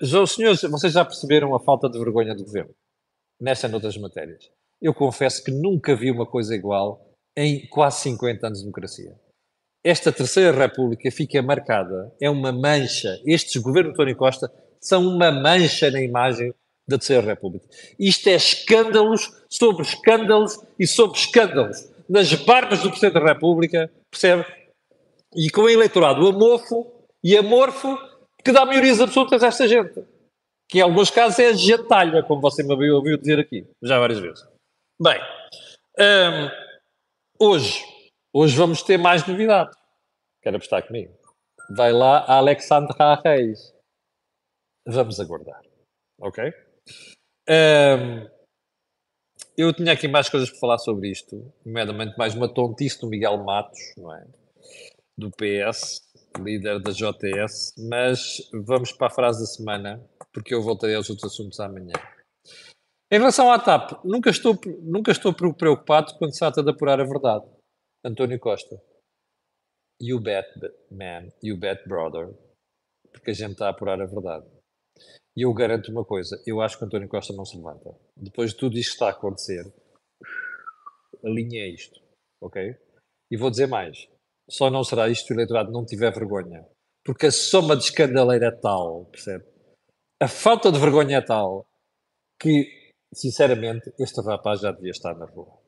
Os 0.00 0.32
senhores, 0.32 0.62
vocês 0.62 0.94
já 0.94 1.04
perceberam 1.04 1.54
a 1.54 1.60
falta 1.60 1.90
de 1.90 1.98
vergonha 1.98 2.34
do 2.34 2.42
governo? 2.42 2.74
Nesta 3.38 3.66
e 3.66 3.70
noutras 3.70 3.96
matérias. 3.98 4.50
Eu 4.80 4.94
confesso 4.94 5.44
que 5.44 5.50
nunca 5.50 5.94
vi 5.94 6.10
uma 6.10 6.24
coisa 6.24 6.54
igual 6.54 7.06
em 7.36 7.66
quase 7.68 8.00
50 8.00 8.46
anos 8.46 8.58
de 8.58 8.64
democracia. 8.64 9.14
Esta 9.84 10.10
terceira 10.10 10.56
república 10.56 11.10
fica 11.10 11.42
marcada, 11.42 12.12
é 12.20 12.30
uma 12.30 12.50
mancha. 12.50 13.20
Estes 13.26 13.60
governos 13.60 13.92
de 13.92 13.96
Tony 13.98 14.14
Costa 14.14 14.50
são 14.80 15.06
uma 15.06 15.30
mancha 15.30 15.90
na 15.90 16.00
imagem 16.00 16.54
da 16.88 16.96
terceira 16.96 17.26
república. 17.26 17.68
Isto 17.98 18.28
é 18.28 18.36
escândalos 18.36 19.30
sobre 19.50 19.82
escândalos 19.82 20.58
e 20.78 20.86
sobre 20.86 21.18
escândalos 21.18 21.88
nas 22.08 22.32
barbas 22.32 22.80
do 22.80 22.88
Presidente 22.88 23.14
da 23.14 23.32
República, 23.32 23.90
percebe? 24.10 24.46
E 25.34 25.50
com 25.50 25.62
o 25.62 25.68
eleitorado 25.68 26.26
amorfo 26.26 26.86
e 27.22 27.36
amorfo 27.36 27.98
que 28.46 28.52
dá 28.52 28.64
maiorias 28.64 29.00
absolutas 29.00 29.42
a 29.42 29.48
esta 29.48 29.66
gente. 29.66 30.06
Que 30.68 30.78
em 30.78 30.82
alguns 30.82 31.10
casos 31.10 31.38
é 31.40 31.52
gentalha, 31.52 32.22
como 32.22 32.40
você 32.40 32.62
me 32.62 32.72
ouviu 32.90 33.16
dizer 33.18 33.40
aqui, 33.40 33.68
já 33.82 33.98
várias 33.98 34.20
vezes. 34.20 34.48
Bem, 35.00 35.20
hum, 35.98 36.50
hoje, 37.40 37.84
hoje 38.32 38.56
vamos 38.56 38.82
ter 38.82 38.98
mais 38.98 39.26
novidade. 39.26 39.76
Quero 40.42 40.56
apostar 40.56 40.86
comigo. 40.86 41.12
Vai 41.76 41.92
lá 41.92 42.18
a 42.20 42.36
Alexandra 42.36 43.20
Reis. 43.24 43.74
Vamos 44.86 45.18
aguardar. 45.18 45.60
Ok? 46.20 46.54
Um, 47.48 48.28
eu 49.56 49.72
tinha 49.72 49.92
aqui 49.92 50.06
mais 50.06 50.28
coisas 50.28 50.50
para 50.50 50.60
falar 50.60 50.78
sobre 50.78 51.10
isto, 51.10 51.52
nomeadamente 51.64 52.16
mais 52.16 52.34
uma 52.34 52.52
tontice 52.52 53.00
do 53.00 53.08
Miguel 53.08 53.38
Matos, 53.38 53.80
não 53.96 54.14
é? 54.14 54.24
Do 55.18 55.30
PS, 55.30 56.02
líder 56.38 56.80
da 56.80 56.92
JTS, 56.92 57.74
mas 57.88 58.50
vamos 58.52 58.92
para 58.92 59.06
a 59.06 59.10
frase 59.10 59.40
da 59.40 59.46
semana, 59.46 60.06
porque 60.32 60.54
eu 60.54 60.62
voltarei 60.62 60.94
aos 60.94 61.08
outros 61.08 61.32
assuntos 61.32 61.58
amanhã. 61.58 61.94
Em 63.10 63.18
relação 63.18 63.50
à 63.50 63.58
TAP, 63.58 64.04
nunca 64.04 64.30
estou, 64.30 64.58
nunca 64.82 65.12
estou 65.12 65.32
preocupado 65.32 66.14
quando 66.18 66.32
se 66.32 66.40
trata 66.40 66.62
de 66.62 66.70
apurar 66.70 67.00
a 67.00 67.04
verdade. 67.04 67.46
António 68.04 68.38
Costa. 68.38 68.82
You 70.00 70.20
bet, 70.20 70.46
man. 70.90 71.32
You 71.42 71.56
bet, 71.56 71.88
brother. 71.88 72.34
Porque 73.12 73.30
a 73.30 73.34
gente 73.34 73.52
está 73.52 73.68
a 73.68 73.70
apurar 73.70 74.00
a 74.02 74.06
verdade. 74.06 74.46
E 75.36 75.42
eu 75.42 75.54
garanto 75.54 75.90
uma 75.90 76.04
coisa: 76.04 76.42
eu 76.46 76.60
acho 76.60 76.78
que 76.78 76.84
António 76.84 77.08
Costa 77.08 77.32
não 77.32 77.44
se 77.44 77.56
levanta. 77.56 77.94
Depois 78.16 78.50
de 78.50 78.58
tudo 78.58 78.76
isto 78.76 78.90
que 78.90 78.94
está 78.94 79.06
a 79.06 79.10
acontecer, 79.10 79.64
a 81.24 81.28
linha 81.28 81.62
é 81.62 81.68
isto. 81.68 82.00
Ok? 82.42 82.76
E 83.30 83.36
vou 83.36 83.50
dizer 83.50 83.66
mais: 83.66 84.08
só 84.48 84.70
não 84.70 84.84
será 84.84 85.08
isto 85.08 85.26
se 85.26 85.32
o 85.32 85.36
eleitorado 85.36 85.72
não 85.72 85.84
tiver 85.84 86.12
vergonha. 86.12 86.64
Porque 87.04 87.26
a 87.26 87.32
soma 87.32 87.76
de 87.76 87.84
escandaleira 87.84 88.46
é 88.46 88.50
tal, 88.50 89.06
percebe? 89.06 89.44
A 90.20 90.28
falta 90.28 90.72
de 90.72 90.78
vergonha 90.78 91.18
é 91.18 91.20
tal 91.20 91.66
que, 92.40 92.66
sinceramente, 93.12 93.92
este 93.98 94.20
rapaz 94.20 94.60
já 94.60 94.72
devia 94.72 94.90
estar 94.90 95.14
na 95.14 95.26
rua. 95.26 95.58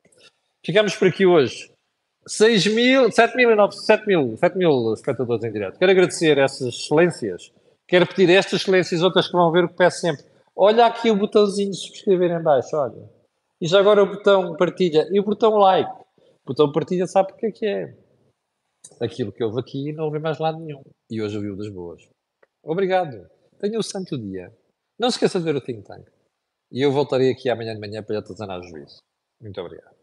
Ficamos 0.65 0.95
por 0.95 1.07
aqui 1.07 1.25
hoje. 1.25 1.71
6 2.27 2.67
mil, 2.67 3.11
7 3.11 3.35
mil, 3.35 3.71
7 3.71 4.05
mil, 4.05 4.37
7 4.37 4.57
mil 4.57 4.93
espectadores 4.93 5.43
em 5.43 5.51
direto. 5.51 5.79
Quero 5.79 5.91
agradecer 5.91 6.37
essas 6.37 6.67
excelências 6.67 7.51
Quero 7.89 8.05
pedir 8.05 8.29
estas 8.29 8.61
excelências, 8.61 9.01
outras 9.01 9.25
que 9.25 9.33
vão 9.33 9.51
ver 9.51 9.63
o 9.63 9.67
que 9.67 9.73
peço 9.73 10.01
sempre. 10.01 10.23
Olha 10.55 10.85
aqui 10.85 11.09
o 11.09 11.15
botãozinho 11.15 11.71
de 11.71 11.77
subscrever 11.77 12.29
em 12.29 12.43
baixo, 12.43 12.77
olha. 12.77 13.09
E 13.59 13.67
já 13.67 13.79
agora 13.79 14.03
o 14.03 14.05
botão 14.05 14.55
partilha 14.55 15.07
e 15.11 15.19
o 15.19 15.23
botão 15.23 15.57
like. 15.57 15.89
O 16.19 16.49
botão 16.49 16.71
partilha 16.71 17.07
sabe 17.07 17.31
o 17.31 17.35
que 17.35 17.47
é 17.47 17.51
que 17.51 17.65
é. 17.65 17.95
Aquilo 19.01 19.31
que 19.31 19.43
houve 19.43 19.59
aqui 19.59 19.93
não 19.93 20.05
houve 20.05 20.19
mais 20.19 20.39
lado 20.39 20.59
nenhum. 20.59 20.81
E 21.09 21.21
hoje 21.21 21.37
ouviu 21.37 21.55
das 21.55 21.69
boas. 21.69 22.01
Obrigado. 22.63 23.29
Tenha 23.59 23.79
um 23.79 23.83
santo 23.83 24.17
dia. 24.17 24.55
Não 24.97 25.09
se 25.09 25.15
esqueça 25.15 25.39
de 25.39 25.45
ver 25.45 25.55
o 25.55 25.61
Think 25.61 25.83
Tank. 25.83 26.07
E 26.71 26.81
eu 26.81 26.91
voltarei 26.91 27.31
aqui 27.31 27.49
amanhã 27.49 27.73
de 27.73 27.79
manhã 27.79 28.03
para 28.03 28.15
lhe 28.15 28.19
atazanar 28.19 28.59
o 28.59 28.63
juízo. 28.63 29.01
Muito 29.41 29.59
obrigado. 29.59 29.98